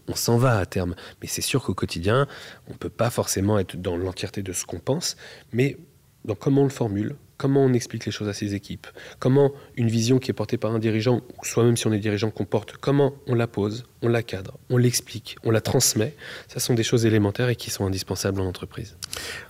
on, 0.07 0.15
s'en 0.15 0.37
va 0.37 0.57
à 0.57 0.65
terme. 0.65 0.95
Mais 1.21 1.27
c'est 1.27 1.41
sûr 1.41 1.63
qu'au 1.63 1.73
quotidien, 1.73 2.27
on 2.69 2.73
peut 2.73 2.89
pas 2.89 3.09
forcément 3.09 3.59
être 3.59 3.75
dans 3.75 3.97
l'entièreté 3.97 4.41
de 4.43 4.53
ce 4.53 4.65
qu'on 4.65 4.79
pense, 4.79 5.17
mais 5.51 5.77
dans 6.25 6.35
comment 6.35 6.61
on 6.61 6.65
le 6.65 6.69
formule, 6.69 7.15
comment 7.37 7.63
on 7.63 7.73
explique 7.73 8.05
les 8.05 8.11
choses 8.11 8.27
à 8.27 8.33
ses 8.33 8.55
équipes, 8.55 8.87
comment 9.19 9.51
une 9.75 9.87
vision 9.87 10.19
qui 10.19 10.31
est 10.31 10.33
portée 10.33 10.57
par 10.57 10.73
un 10.73 10.79
dirigeant, 10.79 11.21
ou 11.41 11.45
soi-même 11.45 11.77
si 11.77 11.87
on 11.87 11.93
est 11.93 11.99
dirigeant, 11.99 12.31
comporte, 12.31 12.77
comment 12.77 13.13
on 13.27 13.35
la 13.35 13.47
pose, 13.47 13.85
on 14.01 14.07
la 14.07 14.23
cadre, 14.23 14.57
on 14.69 14.77
l'explique, 14.77 15.37
on 15.43 15.51
la 15.51 15.61
transmet? 15.61 16.15
Ça 16.47 16.59
sont 16.59 16.73
des 16.73 16.83
choses 16.83 17.05
élémentaires 17.05 17.49
et 17.49 17.55
qui 17.55 17.69
sont 17.69 17.85
indispensables 17.85 18.39
en 18.39 18.45
entreprise. 18.45 18.97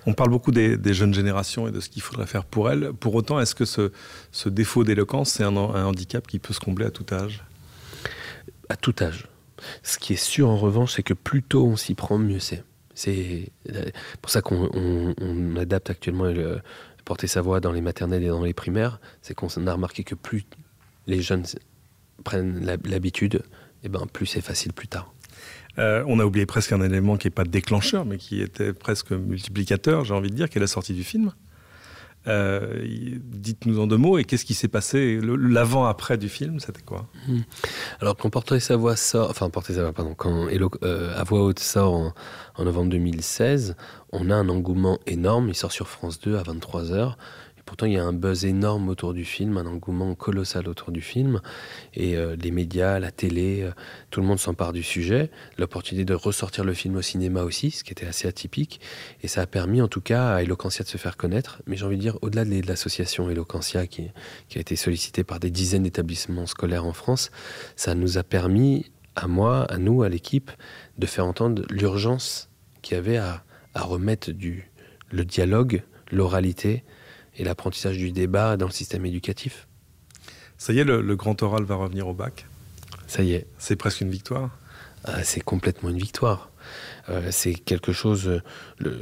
On 0.05 0.13
parle 0.13 0.29
beaucoup 0.29 0.51
des, 0.51 0.93
jeunes 0.93 1.13
générations 1.13 1.67
et 1.67 1.71
de 1.71 1.79
ce 1.79 1.89
qu'il 1.89 2.01
faudrait 2.01 2.27
faire 2.27 2.45
pour 2.45 2.69
elles. 2.69 2.93
Pour 2.93 3.15
autant, 3.15 3.39
est-ce 3.39 3.55
que 3.55 3.65
ce, 3.65 3.91
défaut 4.49 4.83
d'éloquence, 4.83 5.31
c'est 5.31 5.43
un, 5.43 5.55
un 5.55 5.85
handicap 5.85 6.25
qui 6.27 6.39
peut 6.39 6.53
se 6.53 6.59
combler 6.59 6.85
à 6.85 6.91
tout 6.91 7.05
âge? 7.13 7.43
À 8.69 8.75
tout 8.75 8.95
âge. 9.01 9.27
Ce 9.81 9.97
qui 9.97 10.13
est 10.13 10.23
sûr 10.23 10.49
en 10.49 10.57
revanche, 10.57 10.93
c'est 10.93 11.03
que 11.03 11.13
plus 11.13 11.43
tôt 11.43 11.65
on 11.65 11.75
s'y 11.75 11.95
prend, 11.95 12.17
mieux 12.17 12.39
c'est. 12.39 12.63
C'est 12.95 13.51
pour 14.21 14.29
ça 14.29 14.41
qu'on 14.41 15.55
adapte 15.57 15.89
actuellement 15.89 16.25
le, 16.25 16.61
porter 17.05 17.27
sa 17.27 17.41
voix 17.41 17.59
dans 17.59 17.71
les 17.71 17.81
maternelles 17.81 18.23
et 18.23 18.27
dans 18.27 18.43
les 18.43 18.53
primaires, 18.53 18.99
c'est 19.21 19.33
qu'on 19.33 19.47
a 19.47 19.73
remarqué 19.73 20.03
que 20.03 20.15
plus 20.15 20.45
les 21.07 21.21
jeunes 21.21 21.43
prennent 22.23 22.65
l'habitude, 22.85 23.43
et 23.83 23.89
ben 23.89 24.05
plus 24.11 24.25
c'est 24.25 24.41
facile 24.41 24.73
plus 24.73 24.87
tard. 24.87 25.13
Euh, 25.79 26.03
on 26.07 26.19
a 26.19 26.25
oublié 26.25 26.45
presque 26.45 26.71
un 26.71 26.81
élément 26.81 27.17
qui 27.17 27.27
n'est 27.27 27.31
pas 27.31 27.43
déclencheur, 27.43 28.05
mais 28.05 28.17
qui 28.17 28.41
était 28.41 28.73
presque 28.73 29.11
multiplicateur, 29.11 30.05
j'ai 30.05 30.13
envie 30.13 30.29
de 30.29 30.35
dire, 30.35 30.49
qui 30.49 30.57
est 30.57 30.61
la 30.61 30.67
sortie 30.67 30.93
du 30.93 31.03
film. 31.03 31.33
Euh, 32.27 32.85
dites-nous 32.85 33.79
en 33.79 33.87
deux 33.87 33.97
mots, 33.97 34.17
et 34.17 34.23
qu'est-ce 34.23 34.45
qui 34.45 34.53
s'est 34.53 34.67
passé 34.67 35.19
L'avant-après 35.21 36.17
du 36.17 36.29
film, 36.29 36.59
c'était 36.59 36.81
quoi? 36.81 37.07
Hmm. 37.27 37.41
Alors, 37.99 38.15
quand 38.15 38.29
Porter 38.29 38.59
sa 38.59 38.75
voix 38.77 38.95
sort, 38.95 39.29
enfin, 39.29 39.49
Porter 39.49 39.73
sa 39.73 39.83
voix, 39.83 39.93
pardon, 39.93 40.13
quand 40.15 40.47
euh, 40.83 41.19
À 41.19 41.23
voix 41.23 41.43
haute 41.43 41.59
sort 41.59 41.93
en, 41.93 42.13
en, 42.55 42.63
novembre 42.63 42.91
2016, 42.91 43.75
on 44.11 44.29
a 44.29 44.35
un 44.35 44.49
engouement 44.49 44.99
énorme. 45.05 45.49
Il 45.49 45.55
sort 45.55 45.71
sur 45.71 45.89
France 45.89 46.19
2 46.19 46.37
à 46.37 46.43
23h. 46.43 47.15
Pourtant, 47.65 47.85
il 47.85 47.93
y 47.93 47.97
a 47.97 48.03
un 48.03 48.13
buzz 48.13 48.43
énorme 48.43 48.89
autour 48.89 49.13
du 49.13 49.23
film, 49.23 49.57
un 49.57 49.65
engouement 49.65 50.15
colossal 50.15 50.67
autour 50.67 50.91
du 50.91 51.01
film. 51.01 51.39
Et 51.93 52.17
euh, 52.17 52.35
les 52.35 52.51
médias, 52.51 52.99
la 52.99 53.09
télé, 53.09 53.61
euh, 53.61 53.71
tout 54.11 54.19
le 54.19 54.27
monde 54.27 54.39
s'empare 54.39 54.73
du 54.73 54.83
sujet. 54.83 55.31
L'opportunité 55.57 56.03
de 56.03 56.13
ressortir 56.13 56.65
le 56.65 56.73
film 56.73 56.97
au 56.97 57.01
cinéma 57.01 57.43
aussi, 57.43 57.71
ce 57.71 57.83
qui 57.83 57.91
était 57.91 58.05
assez 58.05 58.27
atypique. 58.27 58.81
Et 59.21 59.29
ça 59.29 59.41
a 59.41 59.47
permis, 59.47 59.81
en 59.81 59.87
tout 59.87 60.01
cas, 60.01 60.35
à 60.35 60.43
Eloquentia 60.43 60.83
de 60.83 60.89
se 60.89 60.97
faire 60.97 61.15
connaître. 61.15 61.61
Mais 61.65 61.77
j'ai 61.77 61.85
envie 61.85 61.95
de 61.95 62.01
dire, 62.01 62.17
au-delà 62.21 62.43
de 62.43 62.67
l'association 62.67 63.29
Eloquentia, 63.29 63.87
qui, 63.87 64.11
a 64.55 64.59
été 64.59 64.75
sollicitée 64.75 65.23
par 65.23 65.39
des 65.39 65.49
dizaines 65.49 65.83
d'établissements 65.83 66.45
scolaires 66.45 66.85
en 66.85 66.93
France, 66.93 67.31
ça 67.77 67.95
nous 67.95 68.17
a 68.17 68.23
permis, 68.23 68.91
à 69.15 69.27
moi, 69.27 69.63
à 69.71 69.77
nous, 69.77 70.03
à 70.03 70.09
l'équipe, 70.09 70.51
de 70.97 71.05
faire 71.05 71.25
entendre 71.25 71.63
l'urgence 71.69 72.49
qu'il 72.81 72.95
y 72.95 72.99
avait 72.99 73.17
à, 73.17 73.43
à 73.73 73.83
remettre 73.83 74.31
du, 74.31 74.69
le 75.11 75.23
dialogue, 75.23 75.83
l'oralité, 76.11 76.83
et 77.37 77.43
l'apprentissage 77.43 77.97
du 77.97 78.11
débat 78.11 78.57
dans 78.57 78.67
le 78.67 78.71
système 78.71 79.05
éducatif. 79.05 79.67
Ça 80.57 80.73
y 80.73 80.79
est, 80.79 80.83
le, 80.83 81.15
grand 81.15 81.41
oral 81.41 81.63
va 81.63 81.75
revenir 81.75 82.07
au 82.07 82.13
bac 82.13 82.45
Ça 83.07 83.23
y 83.23 83.33
est. 83.33 83.47
C'est 83.57 83.75
presque 83.75 84.01
une 84.01 84.09
victoire 84.09 84.57
ah, 85.03 85.23
C'est 85.23 85.41
complètement 85.41 85.89
une 85.89 85.97
victoire. 85.97 86.49
Euh, 87.09 87.29
c'est 87.31 87.53
quelque 87.53 87.91
chose. 87.91 88.41
Le, 88.77 89.01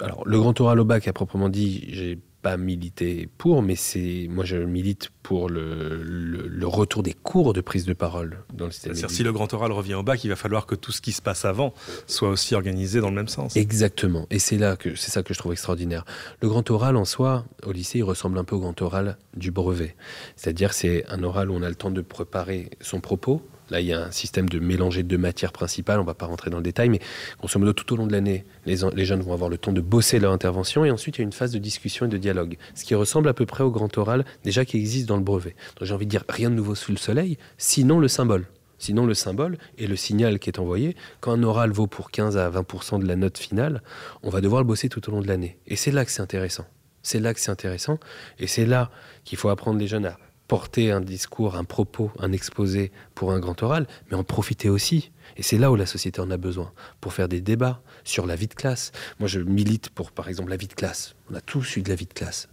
alors, 0.00 0.26
le 0.26 0.38
grand 0.38 0.60
oral 0.60 0.80
au 0.80 0.84
bac, 0.84 1.08
à 1.08 1.12
proprement 1.12 1.48
dit, 1.48 1.86
j'ai 1.88 2.18
pas 2.42 2.56
milité 2.56 3.28
pour, 3.38 3.62
mais 3.62 3.76
c'est 3.76 4.26
moi 4.28 4.44
je 4.44 4.56
milite 4.56 5.10
pour 5.22 5.48
le, 5.48 6.02
le, 6.02 6.66
retour 6.66 7.02
des 7.04 7.12
cours 7.12 7.52
de 7.52 7.60
prise 7.60 7.84
de 7.84 7.92
parole 7.92 8.42
dans 8.52 8.66
le 8.66 8.72
système. 8.72 8.94
C'est-à-dire 8.94 9.14
si 9.14 9.22
le 9.22 9.32
grand 9.32 9.52
oral 9.54 9.70
revient 9.70 9.94
au 9.94 10.02
bac, 10.02 10.22
il 10.24 10.28
va 10.28 10.36
falloir 10.36 10.66
que 10.66 10.74
tout 10.74 10.90
ce 10.90 11.00
qui 11.00 11.12
se 11.12 11.22
passe 11.22 11.44
avant 11.44 11.72
soit 12.06 12.28
aussi 12.28 12.54
organisé 12.54 13.00
dans 13.00 13.08
le 13.08 13.14
même 13.14 13.28
sens. 13.28 13.56
Exactement, 13.56 14.26
et 14.30 14.40
c'est 14.40 14.58
là 14.58 14.76
que 14.76 14.96
c'est 14.96 15.10
ça 15.10 15.22
que 15.22 15.32
je 15.32 15.38
trouve 15.38 15.52
extraordinaire. 15.52 16.04
Le 16.40 16.48
grand 16.48 16.68
oral 16.70 16.96
en 16.96 17.04
soi, 17.04 17.44
au 17.64 17.72
lycée, 17.72 17.98
il 17.98 18.04
ressemble 18.04 18.38
un 18.38 18.44
peu 18.44 18.56
au 18.56 18.60
grand 18.60 18.80
oral 18.82 19.16
du 19.36 19.50
brevet, 19.50 19.94
c'est-à-dire 20.36 20.72
c'est 20.72 21.04
un 21.08 21.22
oral 21.22 21.50
où 21.50 21.54
on 21.54 21.62
a 21.62 21.68
le 21.68 21.76
temps 21.76 21.92
de 21.92 22.00
préparer 22.00 22.70
son 22.80 23.00
propos, 23.00 23.42
Là, 23.72 23.80
il 23.80 23.86
y 23.86 23.94
a 23.94 24.04
un 24.04 24.10
système 24.10 24.50
de 24.50 24.58
mélanger 24.58 25.02
deux 25.02 25.16
matières 25.16 25.50
principales. 25.50 25.98
On 25.98 26.02
ne 26.02 26.06
va 26.06 26.12
pas 26.12 26.26
rentrer 26.26 26.50
dans 26.50 26.58
le 26.58 26.62
détail, 26.62 26.90
mais 26.90 27.00
grosso 27.38 27.58
modo, 27.58 27.72
tout 27.72 27.90
au 27.94 27.96
long 27.96 28.06
de 28.06 28.12
l'année, 28.12 28.44
les, 28.66 28.76
jeunes 28.76 29.22
vont 29.22 29.32
avoir 29.32 29.48
le 29.48 29.56
temps 29.56 29.72
de 29.72 29.80
bosser 29.80 30.20
leur 30.20 30.32
intervention. 30.32 30.84
Et 30.84 30.90
ensuite, 30.90 31.16
il 31.16 31.20
y 31.20 31.22
a 31.22 31.24
une 31.24 31.32
phase 31.32 31.52
de 31.52 31.58
discussion 31.58 32.04
et 32.04 32.10
de 32.10 32.18
dialogue. 32.18 32.58
Ce 32.74 32.84
qui 32.84 32.94
ressemble 32.94 33.30
à 33.30 33.32
peu 33.32 33.46
près 33.46 33.64
au 33.64 33.70
grand 33.70 33.96
oral, 33.96 34.26
déjà 34.44 34.66
qui 34.66 34.76
existe 34.76 35.08
dans 35.08 35.16
le 35.16 35.22
brevet. 35.22 35.56
Donc, 35.78 35.88
j'ai 35.88 35.94
envie 35.94 36.04
de 36.04 36.10
dire 36.10 36.24
rien 36.28 36.50
de 36.50 36.54
nouveau 36.54 36.74
sous 36.74 36.92
le 36.92 36.98
soleil, 36.98 37.38
sinon 37.56 37.98
le 37.98 38.08
symbole. 38.08 38.44
Sinon, 38.76 39.06
le 39.06 39.14
symbole 39.14 39.56
et 39.78 39.86
le 39.86 39.96
signal 39.96 40.38
qui 40.38 40.50
est 40.50 40.58
envoyé, 40.58 40.94
quand 41.20 41.32
un 41.32 41.42
oral 41.42 41.70
vaut 41.70 41.86
pour 41.86 42.10
15 42.10 42.36
à 42.36 42.50
20% 42.50 43.00
de 43.00 43.06
la 43.06 43.16
note 43.16 43.38
finale, 43.38 43.82
on 44.22 44.28
va 44.28 44.42
devoir 44.42 44.60
le 44.60 44.66
bosser 44.66 44.90
tout 44.90 45.08
au 45.08 45.12
long 45.12 45.22
de 45.22 45.28
l'année. 45.28 45.58
Et 45.66 45.76
c'est 45.76 45.92
là 45.92 46.04
que 46.04 46.10
c'est 46.10 46.20
intéressant. 46.20 46.66
C'est 47.02 47.20
là 47.20 47.32
que 47.32 47.40
c'est 47.40 47.50
intéressant. 47.50 47.98
Et 48.38 48.46
c'est 48.46 48.66
là 48.66 48.90
qu'il 49.24 49.38
faut 49.38 49.48
apprendre 49.48 49.78
les 49.78 49.86
jeunes 49.86 50.04
à 50.04 50.18
porter 50.52 50.90
un 50.90 51.00
discours, 51.00 51.56
un 51.56 51.64
propos, 51.64 52.10
un 52.18 52.30
exposé 52.30 52.92
pour 53.14 53.32
un 53.32 53.38
grand 53.38 53.62
oral, 53.62 53.86
mais 54.10 54.18
en 54.18 54.22
profiter 54.22 54.68
aussi. 54.68 55.10
Et 55.38 55.42
c'est 55.42 55.56
là 55.56 55.72
où 55.72 55.76
la 55.76 55.86
société 55.86 56.20
en 56.20 56.30
a 56.30 56.36
besoin, 56.36 56.74
pour 57.00 57.14
faire 57.14 57.26
des 57.26 57.40
débats 57.40 57.80
sur 58.04 58.26
la 58.26 58.36
vie 58.36 58.48
de 58.48 58.52
classe. 58.52 58.92
Moi, 59.18 59.28
je 59.28 59.40
milite 59.40 59.88
pour, 59.88 60.12
par 60.12 60.28
exemple, 60.28 60.50
la 60.50 60.58
vie 60.58 60.66
de 60.66 60.74
classe. 60.74 61.14
On 61.30 61.34
a 61.34 61.40
tous 61.40 61.76
eu 61.76 61.80
de 61.80 61.88
la 61.88 61.94
vie 61.94 62.04
de 62.04 62.12
classe. 62.12 62.50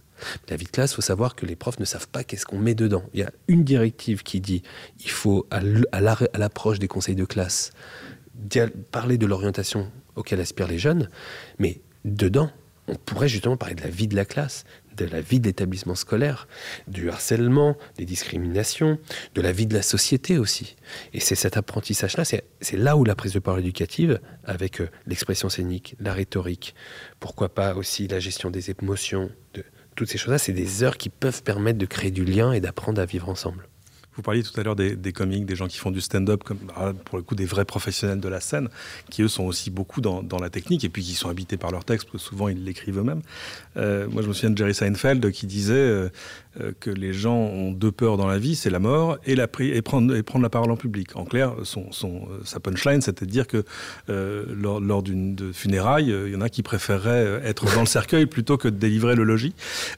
La 0.48 0.56
vie 0.56 0.64
de 0.64 0.70
classe, 0.70 0.92
il 0.92 0.94
faut 0.94 1.02
savoir 1.02 1.34
que 1.34 1.44
les 1.44 1.56
profs 1.56 1.78
ne 1.78 1.84
savent 1.84 2.08
pas 2.08 2.24
qu'est-ce 2.24 2.46
qu'on 2.46 2.58
met 2.58 2.74
dedans. 2.74 3.02
Il 3.12 3.20
y 3.20 3.22
a 3.22 3.32
une 3.48 3.64
directive 3.64 4.22
qui 4.22 4.40
dit 4.40 4.62
il 5.04 5.10
faut, 5.10 5.46
à 5.50 5.60
l'approche 6.38 6.78
des 6.78 6.88
conseils 6.88 7.16
de 7.16 7.26
classe, 7.26 7.70
parler 8.92 9.18
de 9.18 9.26
l'orientation 9.26 9.92
auquel 10.16 10.40
aspirent 10.40 10.68
les 10.68 10.78
jeunes, 10.78 11.10
mais 11.58 11.82
dedans, 12.06 12.50
on 12.88 12.94
pourrait 12.94 13.28
justement 13.28 13.58
parler 13.58 13.74
de 13.74 13.82
la 13.82 13.90
vie 13.90 14.08
de 14.08 14.16
la 14.16 14.24
classe, 14.24 14.64
de 14.96 15.04
la 15.04 15.20
vie 15.20 15.40
de 15.40 15.46
l'établissement 15.46 15.94
scolaire, 15.94 16.48
du 16.86 17.10
harcèlement, 17.10 17.76
des 17.96 18.04
discriminations, 18.04 18.98
de 19.34 19.40
la 19.40 19.52
vie 19.52 19.66
de 19.66 19.74
la 19.74 19.82
société 19.82 20.38
aussi. 20.38 20.76
Et 21.12 21.20
c'est 21.20 21.34
cet 21.34 21.56
apprentissage-là, 21.56 22.24
c'est 22.24 22.76
là 22.76 22.96
où 22.96 23.04
la 23.04 23.14
prise 23.14 23.32
de 23.32 23.38
parole 23.38 23.60
éducative, 23.60 24.20
avec 24.44 24.80
euh, 24.80 24.88
l'expression 25.06 25.48
scénique, 25.48 25.96
la 26.00 26.12
rhétorique, 26.12 26.74
pourquoi 27.18 27.54
pas 27.54 27.74
aussi 27.74 28.08
la 28.08 28.20
gestion 28.20 28.50
des 28.50 28.70
émotions, 28.70 29.30
de, 29.54 29.64
toutes 29.96 30.08
ces 30.08 30.18
choses-là, 30.18 30.38
c'est 30.38 30.52
des 30.52 30.82
heures 30.82 30.96
qui 30.96 31.08
peuvent 31.08 31.42
permettre 31.42 31.78
de 31.78 31.86
créer 31.86 32.10
du 32.10 32.24
lien 32.24 32.52
et 32.52 32.60
d'apprendre 32.60 33.00
à 33.00 33.04
vivre 33.04 33.28
ensemble. 33.28 33.68
Vous 34.16 34.22
parliez 34.22 34.42
tout 34.42 34.58
à 34.58 34.64
l'heure 34.64 34.76
des, 34.76 34.96
des, 34.96 35.12
comiques, 35.12 35.46
des 35.46 35.56
gens 35.56 35.68
qui 35.68 35.78
font 35.78 35.90
du 35.90 36.00
stand-up, 36.00 36.42
bah, 36.62 36.92
pour 37.04 37.18
le 37.18 37.22
coup 37.22 37.34
des 37.34 37.44
vrais 37.44 37.64
professionnels 37.64 38.20
de 38.20 38.28
la 38.28 38.40
scène, 38.40 38.68
qui 39.08 39.22
eux 39.22 39.28
sont 39.28 39.44
aussi 39.44 39.70
beaucoup 39.70 40.00
dans, 40.00 40.38
la 40.40 40.50
technique 40.50 40.84
et 40.84 40.88
puis 40.88 41.02
qui 41.02 41.14
sont 41.14 41.28
habités 41.28 41.56
par 41.56 41.70
leur 41.70 41.84
texte, 41.84 42.06
parce 42.06 42.24
que 42.24 42.28
souvent 42.30 42.48
ils 42.48 42.64
l'écrivent 42.64 42.98
eux-mêmes. 42.98 43.22
Euh, 43.76 44.08
moi 44.08 44.22
je 44.22 44.28
me 44.28 44.32
souviens 44.32 44.50
de 44.50 44.56
Jerry 44.56 44.74
Seinfeld 44.74 45.30
qui 45.30 45.46
disait 45.46 45.74
euh, 45.74 46.08
euh, 46.60 46.72
que 46.80 46.90
les 46.90 47.12
gens 47.12 47.36
ont 47.36 47.72
deux 47.72 47.92
peurs 47.92 48.16
dans 48.16 48.26
la 48.26 48.38
vie, 48.38 48.56
c'est 48.56 48.70
la 48.70 48.78
mort 48.78 49.18
et, 49.26 49.36
prendre, 49.82 50.12
la 50.12 50.50
parole 50.50 50.70
en 50.70 50.76
public. 50.76 51.14
En 51.16 51.24
clair, 51.24 51.54
son, 51.62 51.90
sa 52.44 52.58
punchline, 52.58 53.02
c'était 53.02 53.26
de 53.26 53.30
dire 53.30 53.46
que 53.46 53.64
lors, 54.08 54.80
lors 54.80 55.02
d'une 55.02 55.52
funéraille, 55.52 56.10
il 56.26 56.32
y 56.32 56.36
en 56.36 56.40
a 56.40 56.48
qui 56.48 56.62
préféreraient 56.62 57.42
être 57.44 57.72
dans 57.74 57.80
le 57.80 57.86
cercueil 57.86 58.26
plutôt 58.26 58.56
que 58.56 58.68
de 58.68 58.76
délivrer 58.76 59.14
le 59.14 59.24
logis. 59.24 59.54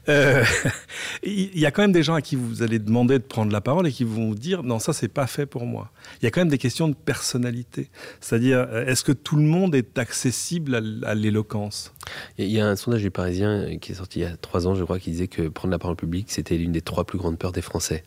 Il 1.24 1.58
y 1.58 1.66
a 1.66 1.70
quand 1.70 1.82
même 1.82 1.92
des 1.92 2.02
gens 2.02 2.14
à 2.14 2.22
qui 2.22 2.36
vous 2.36 2.62
allez 2.62 2.78
demander 2.78 3.18
de 3.18 3.24
prendre 3.24 3.52
la 3.52 3.60
parole 3.60 3.86
et 3.86 3.92
qui 3.92 4.01
vont 4.04 4.32
dire 4.32 4.62
non, 4.62 4.78
ça 4.78 4.92
c'est 4.92 5.08
pas 5.08 5.26
fait 5.26 5.46
pour 5.46 5.66
moi. 5.66 5.90
Il 6.20 6.24
y 6.24 6.28
a 6.28 6.30
quand 6.30 6.40
même 6.40 6.48
des 6.48 6.58
questions 6.58 6.88
de 6.88 6.94
personnalité. 6.94 7.90
C'est-à-dire, 8.20 8.68
est-ce 8.86 9.04
que 9.04 9.12
tout 9.12 9.36
le 9.36 9.42
monde 9.42 9.74
est 9.74 9.98
accessible 9.98 11.02
à, 11.04 11.14
l'éloquence? 11.14 11.92
Il 12.38 12.50
y 12.50 12.60
a 12.60 12.66
un 12.66 12.76
sondage 12.76 13.02
du 13.02 13.10
Parisien 13.10 13.78
qui 13.78 13.92
est 13.92 13.94
sorti 13.96 14.20
il 14.20 14.22
y 14.22 14.26
a 14.26 14.36
trois 14.36 14.66
ans, 14.66 14.74
je 14.74 14.84
crois, 14.84 14.98
qui 14.98 15.10
disait 15.10 15.28
que 15.28 15.48
prendre 15.48 15.72
la 15.72 15.78
parole 15.78 15.96
publique, 15.96 16.30
c'était 16.30 16.56
l'une 16.56 16.72
des 16.72 16.82
trois 16.82 17.04
plus 17.04 17.18
grandes 17.18 17.38
peurs 17.38 17.52
des 17.52 17.62
Français. 17.62 18.04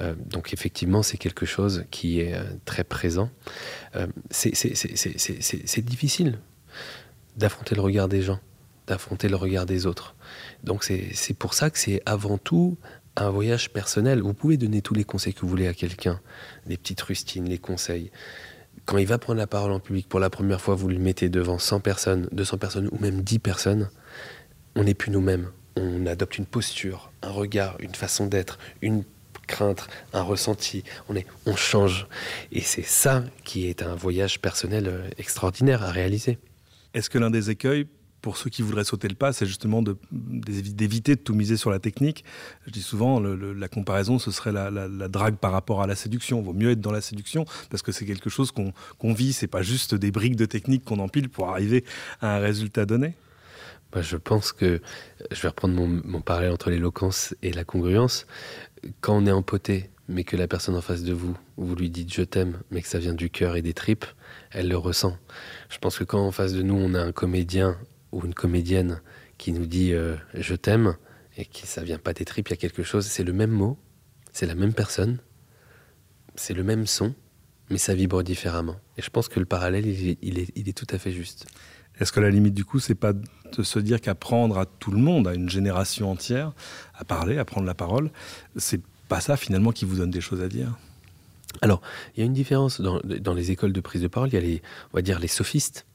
Euh, 0.00 0.14
donc 0.30 0.52
effectivement, 0.52 1.02
c'est 1.02 1.18
quelque 1.18 1.46
chose 1.46 1.84
qui 1.90 2.20
est 2.20 2.34
euh, 2.34 2.44
très 2.64 2.84
présent. 2.84 3.30
Euh, 3.96 4.06
c'est 4.30 5.84
difficile 5.84 6.38
d'affronter 7.36 7.74
le 7.74 7.80
regard 7.80 8.08
des 8.08 8.22
gens, 8.22 8.40
d'affronter 8.86 9.28
le 9.28 9.36
regard 9.36 9.66
des 9.66 9.86
autres. 9.86 10.14
Donc 10.64 10.84
c'est 10.84 11.34
pour 11.34 11.54
ça 11.54 11.70
que 11.70 11.78
c'est 11.78 12.02
avant 12.06 12.38
tout 12.38 12.76
un 13.16 13.30
voyage 13.30 13.70
personnel. 13.70 14.22
Vous 14.22 14.34
pouvez 14.34 14.56
donner 14.56 14.82
tous 14.82 14.94
les 14.94 15.04
conseils 15.04 15.34
que 15.34 15.40
vous 15.40 15.48
voulez 15.48 15.68
à 15.68 15.74
quelqu'un, 15.74 16.20
les 16.66 16.76
petites 16.76 17.00
rustines, 17.02 17.48
les 17.48 17.58
conseils. 17.58 18.10
Quand 18.84 18.98
il 18.98 19.06
va 19.06 19.18
prendre 19.18 19.38
la 19.38 19.46
parole 19.46 19.72
en 19.72 19.80
public 19.80 20.08
pour 20.08 20.20
la 20.20 20.30
première 20.30 20.60
fois, 20.60 20.74
vous 20.74 20.88
le 20.88 20.98
mettez 20.98 21.28
devant 21.28 21.58
100 21.58 21.80
personnes, 21.80 22.28
200 22.32 22.58
personnes 22.58 22.88
ou 22.90 22.98
même 22.98 23.22
10 23.22 23.38
personnes, 23.38 23.90
on 24.74 24.84
n'est 24.84 24.94
plus 24.94 25.10
nous-mêmes. 25.10 25.50
On 25.76 26.06
adopte 26.06 26.38
une 26.38 26.46
posture, 26.46 27.12
un 27.22 27.30
regard, 27.30 27.76
une 27.80 27.94
façon 27.94 28.26
d'être, 28.26 28.58
une 28.82 29.04
crainte, 29.46 29.88
un 30.12 30.22
ressenti. 30.22 30.84
On, 31.08 31.16
est, 31.16 31.26
on 31.46 31.56
change. 31.56 32.06
Et 32.50 32.60
c'est 32.60 32.82
ça 32.84 33.24
qui 33.44 33.66
est 33.66 33.82
un 33.82 33.94
voyage 33.94 34.40
personnel 34.40 34.88
euh, 34.88 35.08
extraordinaire 35.18 35.82
à 35.82 35.90
réaliser. 35.90 36.38
Est-ce 36.94 37.08
que 37.08 37.18
l'un 37.18 37.30
des 37.30 37.50
écueils 37.50 37.86
pour 38.22 38.36
ceux 38.36 38.48
qui 38.48 38.62
voudraient 38.62 38.84
sauter 38.84 39.08
le 39.08 39.16
pas, 39.16 39.32
c'est 39.32 39.46
justement 39.46 39.82
d'éviter 40.12 41.16
de, 41.16 41.20
tout 41.20 41.34
miser 41.34 41.56
sur 41.56 41.70
la 41.70 41.80
technique. 41.80 42.24
Je 42.66 42.70
dis 42.70 42.80
souvent, 42.80 43.20
la 43.20 43.68
comparaison, 43.68 44.18
ce 44.18 44.30
serait 44.30 44.52
la, 44.52 45.08
drague 45.08 45.36
par 45.36 45.52
rapport 45.52 45.82
à 45.82 45.86
la 45.88 45.96
séduction. 45.96 46.40
Il 46.40 46.44
vaut 46.44 46.52
mieux 46.52 46.70
être 46.70 46.80
dans 46.80 46.92
la 46.92 47.00
séduction 47.00 47.44
parce 47.68 47.82
que 47.82 47.90
c'est 47.90 48.06
quelque 48.06 48.30
chose 48.30 48.52
qu'on 48.52 48.72
qu 49.00 49.12
vit. 49.12 49.32
C'est 49.32 49.48
pas 49.48 49.62
juste 49.62 49.94
des 49.94 50.12
briques 50.12 50.36
de 50.36 50.46
technique 50.46 50.84
qu'on 50.84 51.00
empile 51.00 51.28
pour 51.28 51.48
arriver 51.48 51.84
à 52.20 52.36
un 52.36 52.38
résultat 52.38 52.86
donné. 52.86 53.14
Bah, 53.92 54.00
je 54.00 54.16
pense 54.16 54.52
que 54.52 54.80
je 55.30 55.42
vais 55.42 55.48
reprendre 55.48 55.74
mon, 55.74 56.00
mon 56.04 56.20
parallèle 56.20 56.52
entre 56.52 56.70
l'éloquence 56.70 57.34
et 57.42 57.52
la 57.52 57.64
congruence. 57.64 58.26
Quand 59.00 59.16
on 59.16 59.26
est 59.26 59.32
empoté, 59.32 59.90
mais 60.08 60.24
que 60.24 60.36
la 60.36 60.46
personne 60.46 60.76
en 60.76 60.80
face 60.80 61.02
de 61.02 61.12
vous, 61.12 61.36
vous 61.56 61.74
lui 61.74 61.90
dites 61.90 62.12
je 62.12 62.22
t'aime, 62.22 62.60
mais 62.70 62.82
que 62.82 62.88
ça 62.88 62.98
vient 62.98 63.14
du 63.14 63.30
cœur 63.30 63.56
et 63.56 63.62
des 63.62 63.74
tripes, 63.74 64.06
elle 64.50 64.68
le 64.68 64.76
ressent. 64.76 65.16
Je 65.68 65.78
pense 65.78 65.98
que 65.98 66.04
quand 66.04 66.24
en 66.24 66.32
face 66.32 66.52
de 66.52 66.62
nous, 66.62 66.74
on 66.74 66.94
a 66.94 67.00
un 67.00 67.12
comédien 67.12 67.76
ou 68.12 68.24
une 68.24 68.34
comédienne 68.34 69.00
qui 69.38 69.52
nous 69.52 69.66
dit 69.66 69.92
euh, 69.92 70.16
je 70.34 70.54
t'aime 70.54 70.96
et 71.36 71.44
que 71.44 71.66
ça 71.66 71.82
vient 71.82 71.98
pas 71.98 72.12
des 72.12 72.24
tripes, 72.24 72.48
il 72.48 72.52
y 72.52 72.54
a 72.54 72.58
quelque 72.58 72.82
chose, 72.82 73.06
c'est 73.06 73.24
le 73.24 73.32
même 73.32 73.50
mot, 73.50 73.78
c'est 74.32 74.46
la 74.46 74.54
même 74.54 74.74
personne, 74.74 75.18
c'est 76.36 76.54
le 76.54 76.62
même 76.62 76.86
son, 76.86 77.14
mais 77.70 77.78
ça 77.78 77.94
vibre 77.94 78.22
différemment. 78.22 78.76
Et 78.98 79.02
je 79.02 79.10
pense 79.10 79.28
que 79.28 79.40
le 79.40 79.46
parallèle, 79.46 79.86
il 79.86 80.10
est, 80.38 80.52
il 80.54 80.68
est, 80.68 80.72
tout 80.72 80.86
à 80.90 80.98
fait 80.98 81.10
juste. 81.10 81.46
Est-ce 81.98 82.12
que 82.12 82.20
la 82.20 82.30
limite 82.30 82.54
du 82.54 82.64
coup, 82.64 82.80
c'est 82.80 82.94
pas 82.94 83.12
de 83.12 83.62
se 83.62 83.78
dire 83.78 84.00
qu'apprendre 84.00 84.58
à 84.58 84.66
tout 84.66 84.90
le 84.90 84.98
monde, 84.98 85.26
à 85.26 85.34
une 85.34 85.48
génération 85.48 86.10
entière, 86.10 86.52
à 86.94 87.04
parler, 87.04 87.38
à 87.38 87.44
prendre 87.44 87.66
la 87.66 87.74
parole, 87.74 88.10
c'est 88.56 88.80
pas 89.08 89.20
ça 89.20 89.36
finalement 89.36 89.72
qui 89.72 89.84
vous 89.84 89.96
donne 89.96 90.10
des 90.10 90.20
choses 90.20 90.42
à 90.42 90.48
dire? 90.48 90.78
Alors, 91.60 91.82
il 92.14 92.20
y 92.20 92.22
a 92.22 92.26
une 92.26 92.32
différence 92.32 92.80
dans, 92.80 93.00
dans, 93.00 93.34
les 93.34 93.50
écoles 93.50 93.72
de 93.72 93.80
prise 93.80 94.00
de 94.00 94.08
parole. 94.08 94.30
Il 94.30 94.34
y 94.34 94.38
a 94.38 94.40
les, 94.40 94.62
on 94.92 94.96
va 94.96 95.02
dire, 95.02 95.18
les 95.18 95.28
sophistes 95.28 95.86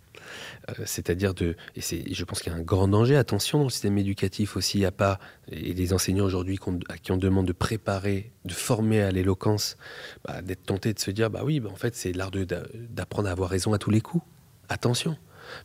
c'est-à-dire 0.86 1.34
de, 1.34 1.56
et 1.76 1.82
je 1.82 2.24
pense 2.24 2.42
qu'il 2.42 2.52
y 2.52 2.56
a 2.56 2.58
un 2.58 2.62
grand 2.62 2.88
danger. 2.88 3.16
Attention 3.16 3.60
dans 3.60 3.66
le 3.66 3.70
système 3.70 3.98
éducatif 3.98 4.58
aussi, 4.58 4.86
a 4.86 4.92
pas, 4.92 5.20
et 5.52 5.74
les 5.74 5.94
enseignants 5.94 6.26
aujourd'hui 6.26 6.60
à 6.90 6.98
qui 6.98 7.12
on 7.12 7.18
demande 7.18 7.48
de 7.48 7.54
préparer, 7.54 8.32
de 8.46 8.54
former 8.54 9.02
à 9.02 9.12
l'éloquence, 9.12 9.78
bah, 10.26 10.42
d'être 10.42 10.64
tentés 10.64 10.94
de 10.94 11.00
se 11.00 11.12
dire, 11.12 11.30
bah 11.30 11.42
oui, 11.44 11.60
bah 11.60 11.70
en 11.72 11.76
fait 11.76 11.96
c'est 11.96 12.14
l'art 12.14 12.32
d'apprendre 12.32 13.28
à 13.30 13.32
avoir 13.32 13.50
raison 13.50 13.74
à 13.74 13.78
tous 13.78 13.92
les 13.92 14.02
coups. 14.02 14.24
Attention. 14.70 15.18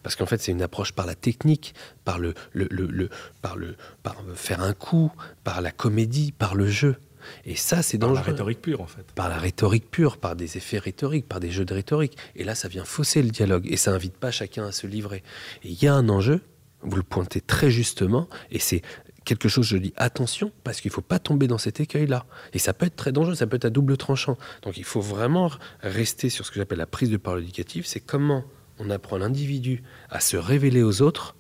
Parce 0.03 0.15
qu'en 0.15 0.27
fait, 0.27 0.41
c'est 0.41 0.53
une 0.53 0.63
approche 0.63 0.93
par 0.93 1.07
la 1.07 1.17
technique, 1.17 1.75
par 2.05 2.21
le, 2.21 2.35
le, 2.53 2.69
le, 2.71 3.09
par 3.41 3.57
le, 3.57 3.75
par 4.05 4.17
faire 4.35 4.63
un 4.63 4.75
coup, 4.75 5.11
par 5.43 5.61
la 5.61 5.73
comédie, 5.73 6.31
par 6.31 6.55
le 6.55 6.69
jeu. 6.69 6.97
Et 7.45 7.57
ça, 7.57 7.83
c'est 7.83 7.99
dangereux. 7.99 8.17
Par 8.17 8.25
la 8.25 8.31
rhétorique 8.33 8.63
pure, 8.63 8.81
en 8.81 8.87
fait. 8.87 9.05
Par 9.15 9.29
la 9.29 9.39
rhétorique 9.39 9.91
pure, 9.91 10.19
par 10.19 10.37
des 10.37 10.57
effets 10.57 10.79
rhétoriques, 10.79 11.27
par 11.29 11.41
des 11.41 11.51
jeux 11.51 11.65
de 11.65 11.75
rhétorique. 11.75 12.17
Et 12.37 12.45
là, 12.45 12.55
ça 12.55 12.69
vient 12.69 12.85
fausser 12.85 13.23
le 13.23 13.31
dialogue. 13.31 13.67
Et 13.71 13.77
ça 13.77 13.93
invite 13.93 14.17
pas 14.17 14.31
chacun 14.31 14.67
à 14.67 14.73
se 14.73 14.87
livrer. 14.87 15.23
Et 15.63 15.71
il 15.71 15.83
y 15.83 15.87
a 15.87 15.95
un 15.95 16.09
enjeu, 16.09 16.41
vous 16.83 16.97
le 16.97 17.03
pointez 17.03 17.41
très 17.41 17.71
justement, 17.71 18.29
et 18.51 18.59
c'est 18.59 18.83
quelque 19.25 19.49
chose, 19.49 19.67
je 19.67 19.77
dis 19.77 19.93
attention, 19.97 20.53
parce 20.65 20.81
qu'il 20.81 20.91
ne 20.91 20.95
faut 20.95 21.01
pas 21.01 21.19
tomber 21.19 21.47
dans 21.47 21.59
cet 21.59 21.81
écueil-là. 21.81 22.27
Et 22.53 22.59
ça 22.59 22.73
peut 22.73 22.87
être 22.87 22.97
très 22.97 23.13
dangereux, 23.13 23.35
ça 23.35 23.47
peut 23.47 23.57
être 23.57 23.65
à 23.65 23.71
double 23.71 23.97
tranchant. 23.97 24.37
Donc 24.63 24.77
il 24.77 24.85
faut 24.85 25.01
vraiment 25.01 25.51
rester 25.81 26.29
sur 26.29 26.45
ce 26.45 26.51
que 26.51 26.57
j'appelle 26.57 26.79
la 26.79 26.87
prise 26.87 27.11
de 27.11 27.17
parole 27.17 27.43
éducative, 27.43 27.87
c'est 27.87 28.01
comment 28.01 28.45
on 28.79 28.91
apprend 28.91 29.19
l'individu 29.19 29.83
à 30.11 30.21
se 30.21 30.37
révéler 30.37 30.83
aux 30.83 31.03
autres 31.03 31.37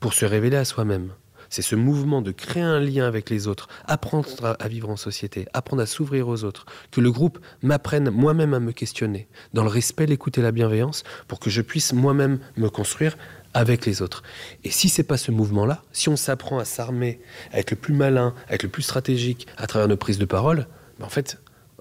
pour 0.00 0.14
se 0.14 0.24
révéler 0.24 0.56
à 0.56 0.64
soi-même. 0.64 1.12
C'est 1.52 1.60
ce 1.60 1.76
mouvement 1.76 2.22
de 2.22 2.30
créer 2.30 2.62
un 2.62 2.80
lien 2.80 3.04
avec 3.04 3.28
les 3.28 3.46
autres, 3.46 3.68
apprendre 3.84 4.56
à 4.58 4.68
vivre 4.68 4.88
en 4.88 4.96
société, 4.96 5.46
apprendre 5.52 5.82
à 5.82 5.86
s'ouvrir 5.86 6.26
aux 6.28 6.44
autres, 6.44 6.64
que 6.90 7.02
le 7.02 7.12
groupe 7.12 7.38
m'apprenne 7.60 8.08
moi-même 8.08 8.54
à 8.54 8.58
me 8.58 8.72
questionner, 8.72 9.28
dans 9.52 9.62
le 9.62 9.68
respect, 9.68 10.06
l'écoute 10.06 10.38
et 10.38 10.40
la 10.40 10.50
bienveillance, 10.50 11.04
pour 11.28 11.40
que 11.40 11.50
je 11.50 11.60
puisse 11.60 11.92
moi-même 11.92 12.38
me 12.56 12.70
construire 12.70 13.18
avec 13.52 13.84
les 13.84 14.00
autres. 14.00 14.22
Et 14.64 14.70
si 14.70 14.88
c'est 14.88 15.02
pas 15.02 15.18
ce 15.18 15.30
mouvement-là, 15.30 15.82
si 15.92 16.08
on 16.08 16.16
s'apprend 16.16 16.58
à 16.58 16.64
s'armer, 16.64 17.20
à 17.52 17.58
être 17.58 17.72
le 17.72 17.76
plus 17.76 17.92
malin, 17.92 18.34
à 18.48 18.54
être 18.54 18.62
le 18.62 18.70
plus 18.70 18.84
stratégique 18.84 19.46
à 19.58 19.66
travers 19.66 19.88
nos 19.88 19.98
prises 19.98 20.18
de 20.18 20.24
parole, 20.24 20.66
ben 20.98 21.04
en 21.04 21.10
fait, 21.10 21.38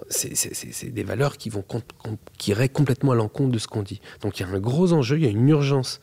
c'est 0.10 0.94
des 0.94 1.04
valeurs 1.06 1.38
qui 1.38 1.50
vont 1.50 1.64
qui 2.38 2.52
iraient 2.52 2.68
complètement 2.68 3.14
à 3.14 3.16
l'encontre 3.16 3.52
de 3.52 3.58
ce 3.58 3.70
qu'on 3.70 3.84
dit. 3.84 4.02
Donc 4.20 4.38
il 4.38 4.44
y 4.44 4.46
a 4.46 4.50
un 4.50 4.60
gros 4.60 4.92
enjeu, 4.92 5.16
il 5.16 5.24
y 5.24 5.28
a 5.28 5.32
une 5.32 5.48
urgence 5.48 6.02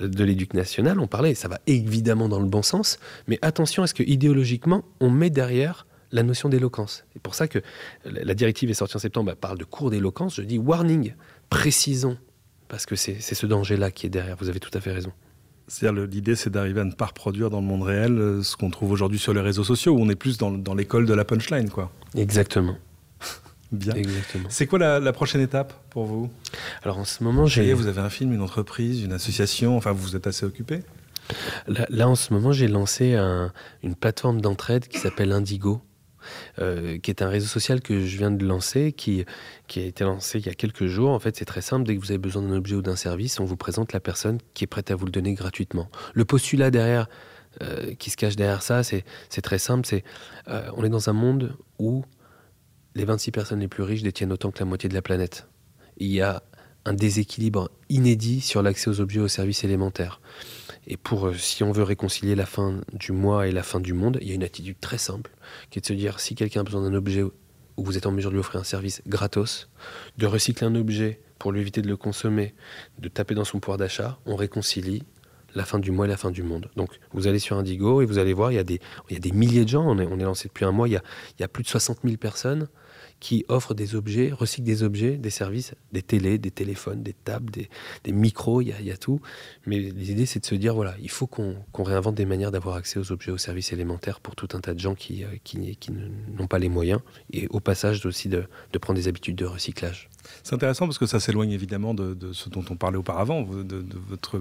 de 0.00 0.24
l'éducation 0.24 0.58
nationale, 0.58 1.00
on 1.00 1.06
parlait, 1.06 1.34
ça 1.34 1.48
va 1.48 1.60
évidemment 1.66 2.28
dans 2.28 2.40
le 2.40 2.48
bon 2.48 2.62
sens, 2.62 2.98
mais 3.28 3.38
attention 3.42 3.82
à 3.82 3.86
ce 3.86 3.94
que 3.94 4.02
idéologiquement, 4.02 4.84
on 5.00 5.10
met 5.10 5.30
derrière 5.30 5.86
la 6.12 6.22
notion 6.22 6.48
d'éloquence. 6.48 7.04
C'est 7.12 7.22
pour 7.22 7.34
ça 7.34 7.46
que 7.46 7.60
la 8.04 8.34
directive 8.34 8.70
est 8.70 8.74
sortie 8.74 8.96
en 8.96 9.00
septembre, 9.00 9.30
elle 9.30 9.36
parle 9.36 9.58
de 9.58 9.64
cours 9.64 9.90
d'éloquence, 9.90 10.36
je 10.36 10.42
dis 10.42 10.58
warning, 10.58 11.14
précisons, 11.50 12.18
parce 12.68 12.86
que 12.86 12.96
c'est 12.96 13.20
ce 13.20 13.46
danger-là 13.46 13.90
qui 13.90 14.06
est 14.06 14.10
derrière, 14.10 14.36
vous 14.36 14.48
avez 14.48 14.60
tout 14.60 14.70
à 14.74 14.80
fait 14.80 14.92
raison. 14.92 15.12
C'est-à-dire 15.68 16.06
l'idée, 16.06 16.34
c'est 16.34 16.50
d'arriver 16.50 16.80
à 16.80 16.84
ne 16.84 16.92
pas 16.92 17.06
reproduire 17.06 17.48
dans 17.48 17.60
le 17.60 17.66
monde 17.66 17.84
réel 17.84 18.18
euh, 18.18 18.42
ce 18.42 18.56
qu'on 18.56 18.70
trouve 18.70 18.90
aujourd'hui 18.90 19.20
sur 19.20 19.32
les 19.32 19.40
réseaux 19.40 19.62
sociaux, 19.62 19.92
où 19.92 20.00
on 20.00 20.08
est 20.08 20.16
plus 20.16 20.36
dans, 20.36 20.50
dans 20.50 20.74
l'école 20.74 21.06
de 21.06 21.14
la 21.14 21.24
punchline, 21.24 21.70
quoi. 21.70 21.92
Exactement. 22.16 22.76
Bien. 23.72 23.94
Exactement. 23.94 24.48
C'est 24.48 24.66
quoi 24.66 24.78
la, 24.78 25.12
prochaine 25.12 25.40
étape 25.40 25.72
pour 25.90 26.04
vous? 26.04 26.30
Alors 26.82 26.98
en 26.98 27.04
ce 27.04 27.22
moment, 27.22 27.46
j'ai. 27.46 27.72
Vous 27.72 27.86
avez 27.86 28.00
un 28.00 28.10
film, 28.10 28.32
une 28.32 28.42
entreprise, 28.42 29.02
une 29.02 29.12
association, 29.12 29.76
enfin 29.76 29.92
vous 29.92 30.16
êtes 30.16 30.26
assez 30.26 30.44
occupé? 30.44 30.80
Là, 31.68 32.08
en 32.08 32.16
ce 32.16 32.32
moment, 32.32 32.50
j'ai 32.50 32.66
lancé 32.66 33.14
une 33.82 33.94
plateforme 33.94 34.40
d'entraide 34.40 34.88
qui 34.88 34.98
s'appelle 34.98 35.32
Indigo. 35.32 35.82
euh, 36.58 36.98
qui 36.98 37.10
est 37.10 37.22
un 37.22 37.28
réseau 37.28 37.46
social 37.46 37.80
que 37.80 38.04
je 38.06 38.18
viens 38.18 38.30
de 38.30 38.44
lancer, 38.44 38.92
qui, 38.92 39.24
qui 39.66 39.80
a 39.80 39.84
été 39.84 40.04
lancé 40.04 40.38
il 40.38 40.46
y 40.46 40.48
a 40.48 40.54
quelques 40.54 40.86
jours. 40.86 41.10
En 41.10 41.18
fait, 41.18 41.36
c'est 41.36 41.44
très 41.44 41.60
simple. 41.60 41.86
Dès 41.86 41.96
que 41.96 42.00
vous 42.00 42.10
avez 42.10 42.18
besoin 42.18 42.42
d'un 42.42 42.56
objet 42.56 42.74
ou 42.76 42.82
d'un 42.82 42.96
service, 42.96 43.40
on 43.40 43.44
vous 43.44 43.56
présente 43.56 43.92
la 43.92 44.00
personne 44.00 44.38
qui 44.54 44.64
est 44.64 44.66
prête 44.66 44.90
à 44.90 44.96
vous 44.96 45.06
le 45.06 45.12
donner 45.12 45.34
gratuitement. 45.34 45.88
Le 46.14 46.24
postulat 46.24 46.70
derrière, 46.70 47.08
euh, 47.62 47.94
qui 47.94 48.10
se 48.10 48.16
cache 48.16 48.36
derrière 48.36 48.62
ça, 48.62 48.82
c'est 48.82 49.04
très 49.42 49.58
simple. 49.58 49.86
C'est 49.86 50.04
euh, 50.48 50.70
on 50.76 50.84
est 50.84 50.88
dans 50.90 51.08
un 51.10 51.14
monde 51.14 51.56
où 51.78 52.04
les 52.94 53.04
26 53.04 53.30
personnes 53.30 53.60
les 53.60 53.68
plus 53.68 53.82
riches 53.82 54.02
détiennent 54.02 54.32
autant 54.32 54.50
que 54.50 54.58
la 54.58 54.64
moitié 54.64 54.88
de 54.88 54.94
la 54.94 55.02
planète. 55.02 55.48
Il 55.98 56.08
y 56.08 56.20
a 56.20 56.42
un 56.84 56.94
déséquilibre 56.94 57.70
inédit 57.88 58.40
sur 58.40 58.62
l'accès 58.62 58.88
aux 58.88 59.00
objets 59.00 59.20
et 59.20 59.22
aux 59.22 59.28
services 59.28 59.64
élémentaires. 59.64 60.20
Et 60.86 60.96
pour, 60.96 61.28
euh, 61.28 61.34
si 61.34 61.62
on 61.62 61.72
veut 61.72 61.82
réconcilier 61.82 62.34
la 62.34 62.46
fin 62.46 62.80
du 62.92 63.12
mois 63.12 63.46
et 63.46 63.52
la 63.52 63.62
fin 63.62 63.80
du 63.80 63.92
monde, 63.92 64.18
il 64.20 64.28
y 64.28 64.32
a 64.32 64.34
une 64.34 64.42
attitude 64.42 64.80
très 64.80 64.98
simple, 64.98 65.30
qui 65.70 65.78
est 65.78 65.82
de 65.82 65.86
se 65.86 65.92
dire, 65.92 66.20
si 66.20 66.34
quelqu'un 66.34 66.60
a 66.60 66.64
besoin 66.64 66.82
d'un 66.82 66.94
objet 66.94 67.22
où 67.22 67.32
vous 67.76 67.96
êtes 67.96 68.06
en 68.06 68.12
mesure 68.12 68.30
de 68.30 68.34
lui 68.34 68.40
offrir 68.40 68.60
un 68.60 68.64
service 68.64 69.02
gratos, 69.06 69.68
de 70.16 70.26
recycler 70.26 70.66
un 70.66 70.74
objet 70.74 71.20
pour 71.38 71.52
lui 71.52 71.60
éviter 71.60 71.82
de 71.82 71.88
le 71.88 71.96
consommer, 71.96 72.54
de 72.98 73.08
taper 73.08 73.34
dans 73.34 73.44
son 73.44 73.60
pouvoir 73.60 73.78
d'achat, 73.78 74.18
on 74.26 74.36
réconcilie 74.36 75.02
la 75.54 75.64
fin 75.64 75.78
du 75.78 75.90
mois 75.90 76.06
et 76.06 76.08
la 76.08 76.16
fin 76.16 76.30
du 76.30 76.42
monde. 76.42 76.70
Donc 76.76 76.90
vous 77.12 77.26
allez 77.26 77.38
sur 77.38 77.56
Indigo 77.56 78.02
et 78.02 78.06
vous 78.06 78.18
allez 78.18 78.32
voir, 78.32 78.52
il 78.52 78.56
y 78.56 78.58
a 78.58 78.64
des, 78.64 78.80
il 79.08 79.14
y 79.14 79.16
a 79.16 79.20
des 79.20 79.32
milliers 79.32 79.64
de 79.64 79.68
gens, 79.68 79.84
on 79.86 79.98
est, 79.98 80.06
on 80.06 80.18
est 80.18 80.24
lancé 80.24 80.48
depuis 80.48 80.64
un 80.64 80.72
mois, 80.72 80.88
il 80.88 80.92
y, 80.92 80.96
a, 80.96 81.02
il 81.38 81.42
y 81.42 81.44
a 81.44 81.48
plus 81.48 81.62
de 81.62 81.68
60 81.68 81.98
000 82.04 82.16
personnes 82.16 82.68
qui 83.20 83.44
offrent 83.48 83.74
des 83.74 83.94
objets, 83.94 84.32
recyclent 84.32 84.66
des 84.66 84.82
objets, 84.82 85.18
des 85.18 85.30
services, 85.30 85.74
des 85.92 86.02
télés, 86.02 86.38
des 86.38 86.50
téléphones, 86.50 87.02
des 87.02 87.12
tables, 87.12 87.50
des, 87.52 88.12
micros, 88.12 88.62
il 88.62 88.68
y, 88.68 88.90
a, 88.90 88.96
tout. 88.96 89.20
Mais 89.66 89.78
l'idée, 89.78 90.26
c'est 90.26 90.40
de 90.40 90.46
se 90.46 90.54
dire, 90.54 90.74
voilà, 90.74 90.94
il 91.00 91.10
faut 91.10 91.26
qu'on 91.26 91.54
réinvente 91.78 92.14
des 92.14 92.24
manières 92.24 92.50
d'avoir 92.50 92.76
accès 92.76 92.98
aux 92.98 93.12
objets, 93.12 93.30
aux 93.30 93.38
services 93.38 93.72
élémentaires 93.72 94.20
pour 94.20 94.34
tout 94.34 94.48
un 94.54 94.60
tas 94.60 94.72
de 94.72 94.80
gens 94.80 94.94
qui, 94.94 95.22
euh, 95.22 95.28
qui, 95.44 95.76
qui 95.76 95.92
n'ont 95.92 96.46
pas 96.46 96.58
les 96.58 96.70
moyens. 96.70 97.00
Et 97.32 97.46
au 97.50 97.60
passage 97.60 98.04
aussi 98.06 98.28
de, 98.28 98.44
de 98.72 98.78
prendre 98.78 98.98
des 98.98 99.06
habitudes 99.06 99.36
de 99.36 99.44
recyclage. 99.44 100.08
C'est 100.42 100.54
intéressant 100.54 100.86
parce 100.86 100.98
que 100.98 101.06
ça 101.06 101.20
s'éloigne 101.20 101.52
évidemment 101.52 101.94
de, 101.94 102.32
ce 102.32 102.48
dont 102.48 102.64
on 102.70 102.76
parlait 102.76 102.98
auparavant, 102.98 103.42
de, 103.42 103.84
votre 104.08 104.40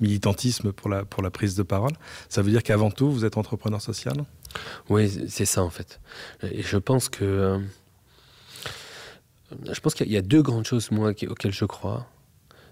militantisme 0.00 0.72
pour 0.72 0.88
la, 0.90 1.30
prise 1.30 1.54
de 1.54 1.62
parole. 1.62 1.92
Ça 2.28 2.42
veut 2.42 2.50
dire 2.50 2.62
qu'avant 2.62 2.90
tout, 2.90 3.10
vous 3.10 3.24
êtes 3.24 3.36
entrepreneur 3.36 3.80
social? 3.80 4.24
Oui, 4.88 5.10
c'est 5.28 5.44
ça 5.44 5.62
en 5.62 5.70
fait. 5.70 6.00
Et 6.42 6.62
je 6.62 6.76
pense 6.76 7.08
que 7.08 7.24
euh, 7.24 7.58
je 9.70 9.80
pense 9.80 9.94
qu'il 9.94 10.10
y 10.10 10.16
a 10.16 10.22
deux 10.22 10.42
grandes 10.42 10.64
choses, 10.64 10.90
moi, 10.90 11.10
auxquelles 11.10 11.52
je 11.52 11.64
crois. 11.64 12.06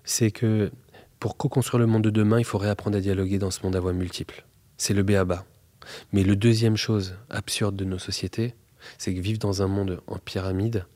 C'est 0.04 0.30
que 0.30 0.70
pour 1.18 1.36
co-construire 1.36 1.80
le 1.80 1.86
monde 1.86 2.02
de 2.02 2.10
demain, 2.10 2.38
il 2.38 2.44
faudrait 2.44 2.68
apprendre 2.68 2.96
à 2.96 3.00
dialoguer 3.00 3.38
dans 3.38 3.50
ce 3.50 3.60
monde 3.62 3.76
à 3.76 3.80
voix 3.80 3.92
multiples. 3.92 4.44
C'est 4.76 4.94
le 4.94 5.02
B 5.02 5.10
à 5.12 5.24
bas. 5.24 5.44
Mais 6.12 6.22
le 6.22 6.36
deuxième 6.36 6.76
chose 6.76 7.14
absurde 7.30 7.76
de 7.76 7.84
nos 7.84 7.98
sociétés, 7.98 8.54
c'est 8.96 9.14
que 9.14 9.20
vivre 9.20 9.38
dans 9.38 9.62
un 9.62 9.66
monde 9.66 10.00
en 10.06 10.18
pyramide, 10.18 10.86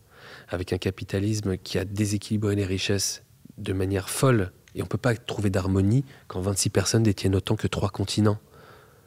avec 0.48 0.72
un 0.72 0.78
capitalisme 0.78 1.56
qui 1.56 1.78
a 1.78 1.84
déséquilibré 1.84 2.54
les 2.54 2.66
richesses 2.66 3.22
de 3.58 3.72
manière 3.72 4.10
folle, 4.10 4.52
et 4.74 4.82
on 4.82 4.84
ne 4.84 4.88
peut 4.88 4.98
pas 4.98 5.14
trouver 5.14 5.50
d'harmonie 5.50 6.04
quand 6.28 6.40
26 6.40 6.70
personnes 6.70 7.02
détiennent 7.02 7.36
autant 7.36 7.56
que 7.56 7.66
trois 7.66 7.90
continents. 7.90 8.38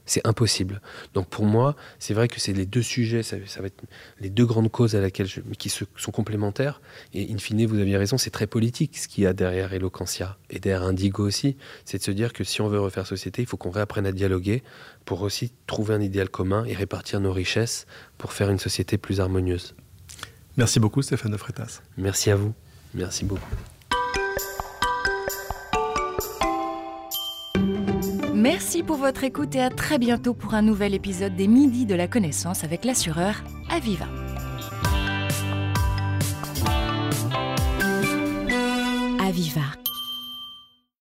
C'est 0.08 0.26
impossible. 0.26 0.82
Donc 1.16 1.28
pour 1.30 1.46
moi, 1.46 1.76
c'est 1.98 2.14
vrai 2.14 2.28
que 2.28 2.40
c'est 2.40 2.54
les 2.54 2.68
deux 2.68 2.84
sujets, 2.84 3.24
ça, 3.24 3.38
va 3.38 3.66
être 3.66 3.84
les 4.20 4.30
deux 4.30 4.46
grandes 4.46 4.70
causes 4.70 4.96
à 4.96 5.02
laquelle 5.02 5.26
je, 5.26 5.42
qui 5.58 5.70
sont 5.70 6.12
complémentaires. 6.12 6.80
Et 7.14 7.34
in 7.34 7.40
fine, 7.40 7.66
vous 7.66 7.80
aviez 7.80 7.98
raison, 7.98 8.20
c'est 8.20 8.30
très 8.30 8.46
politique 8.46 8.98
ce 8.98 9.08
qu'il 9.08 9.24
y 9.24 9.28
a 9.28 9.34
derrière 9.34 9.74
Eloquentia 9.74 10.38
et 10.52 10.60
derrière 10.60 10.84
Indigo 10.88 11.26
aussi. 11.26 11.58
C'est 11.86 11.98
de 11.98 12.04
se 12.04 12.12
dire 12.12 12.34
que 12.34 12.44
si 12.44 12.62
on 12.62 12.68
veut 12.68 12.80
refaire 12.80 13.08
société, 13.08 13.42
il 13.42 13.48
faut 13.48 13.58
qu'on 13.58 13.72
réapprenne 13.72 14.06
à 14.06 14.12
dialoguer 14.12 14.62
pour 15.06 15.24
aussi 15.24 15.52
trouver 15.66 15.96
un 15.96 16.02
idéal 16.02 16.30
commun 16.30 16.66
et 16.66 16.76
répartir 16.76 17.20
nos 17.20 17.34
richesses 17.34 17.88
pour 18.20 18.32
faire 18.32 18.52
une 18.52 18.60
société 18.60 19.00
plus 19.00 19.20
harmonieuse. 19.20 19.74
Merci 20.58 20.80
beaucoup 20.80 21.02
Stéphane 21.02 21.32
de 21.32 21.38
Freitas. 21.38 21.82
Merci 21.98 22.32
à 22.32 22.36
vous. 22.36 22.54
Merci 22.94 23.26
beaucoup. 23.26 23.56
Merci 28.34 28.84
pour 28.84 28.98
votre 28.98 29.24
écoute 29.24 29.56
et 29.56 29.62
à 29.62 29.70
très 29.70 29.98
bientôt 29.98 30.34
pour 30.34 30.54
un 30.54 30.62
nouvel 30.62 30.94
épisode 30.94 31.36
des 31.36 31.48
Midis 31.48 31.86
de 31.86 31.96
la 31.96 32.08
Connaissance 32.08 32.64
avec 32.64 32.86
l'assureur 32.86 33.44
Aviva. 33.70 34.06
Aviva 39.20 39.85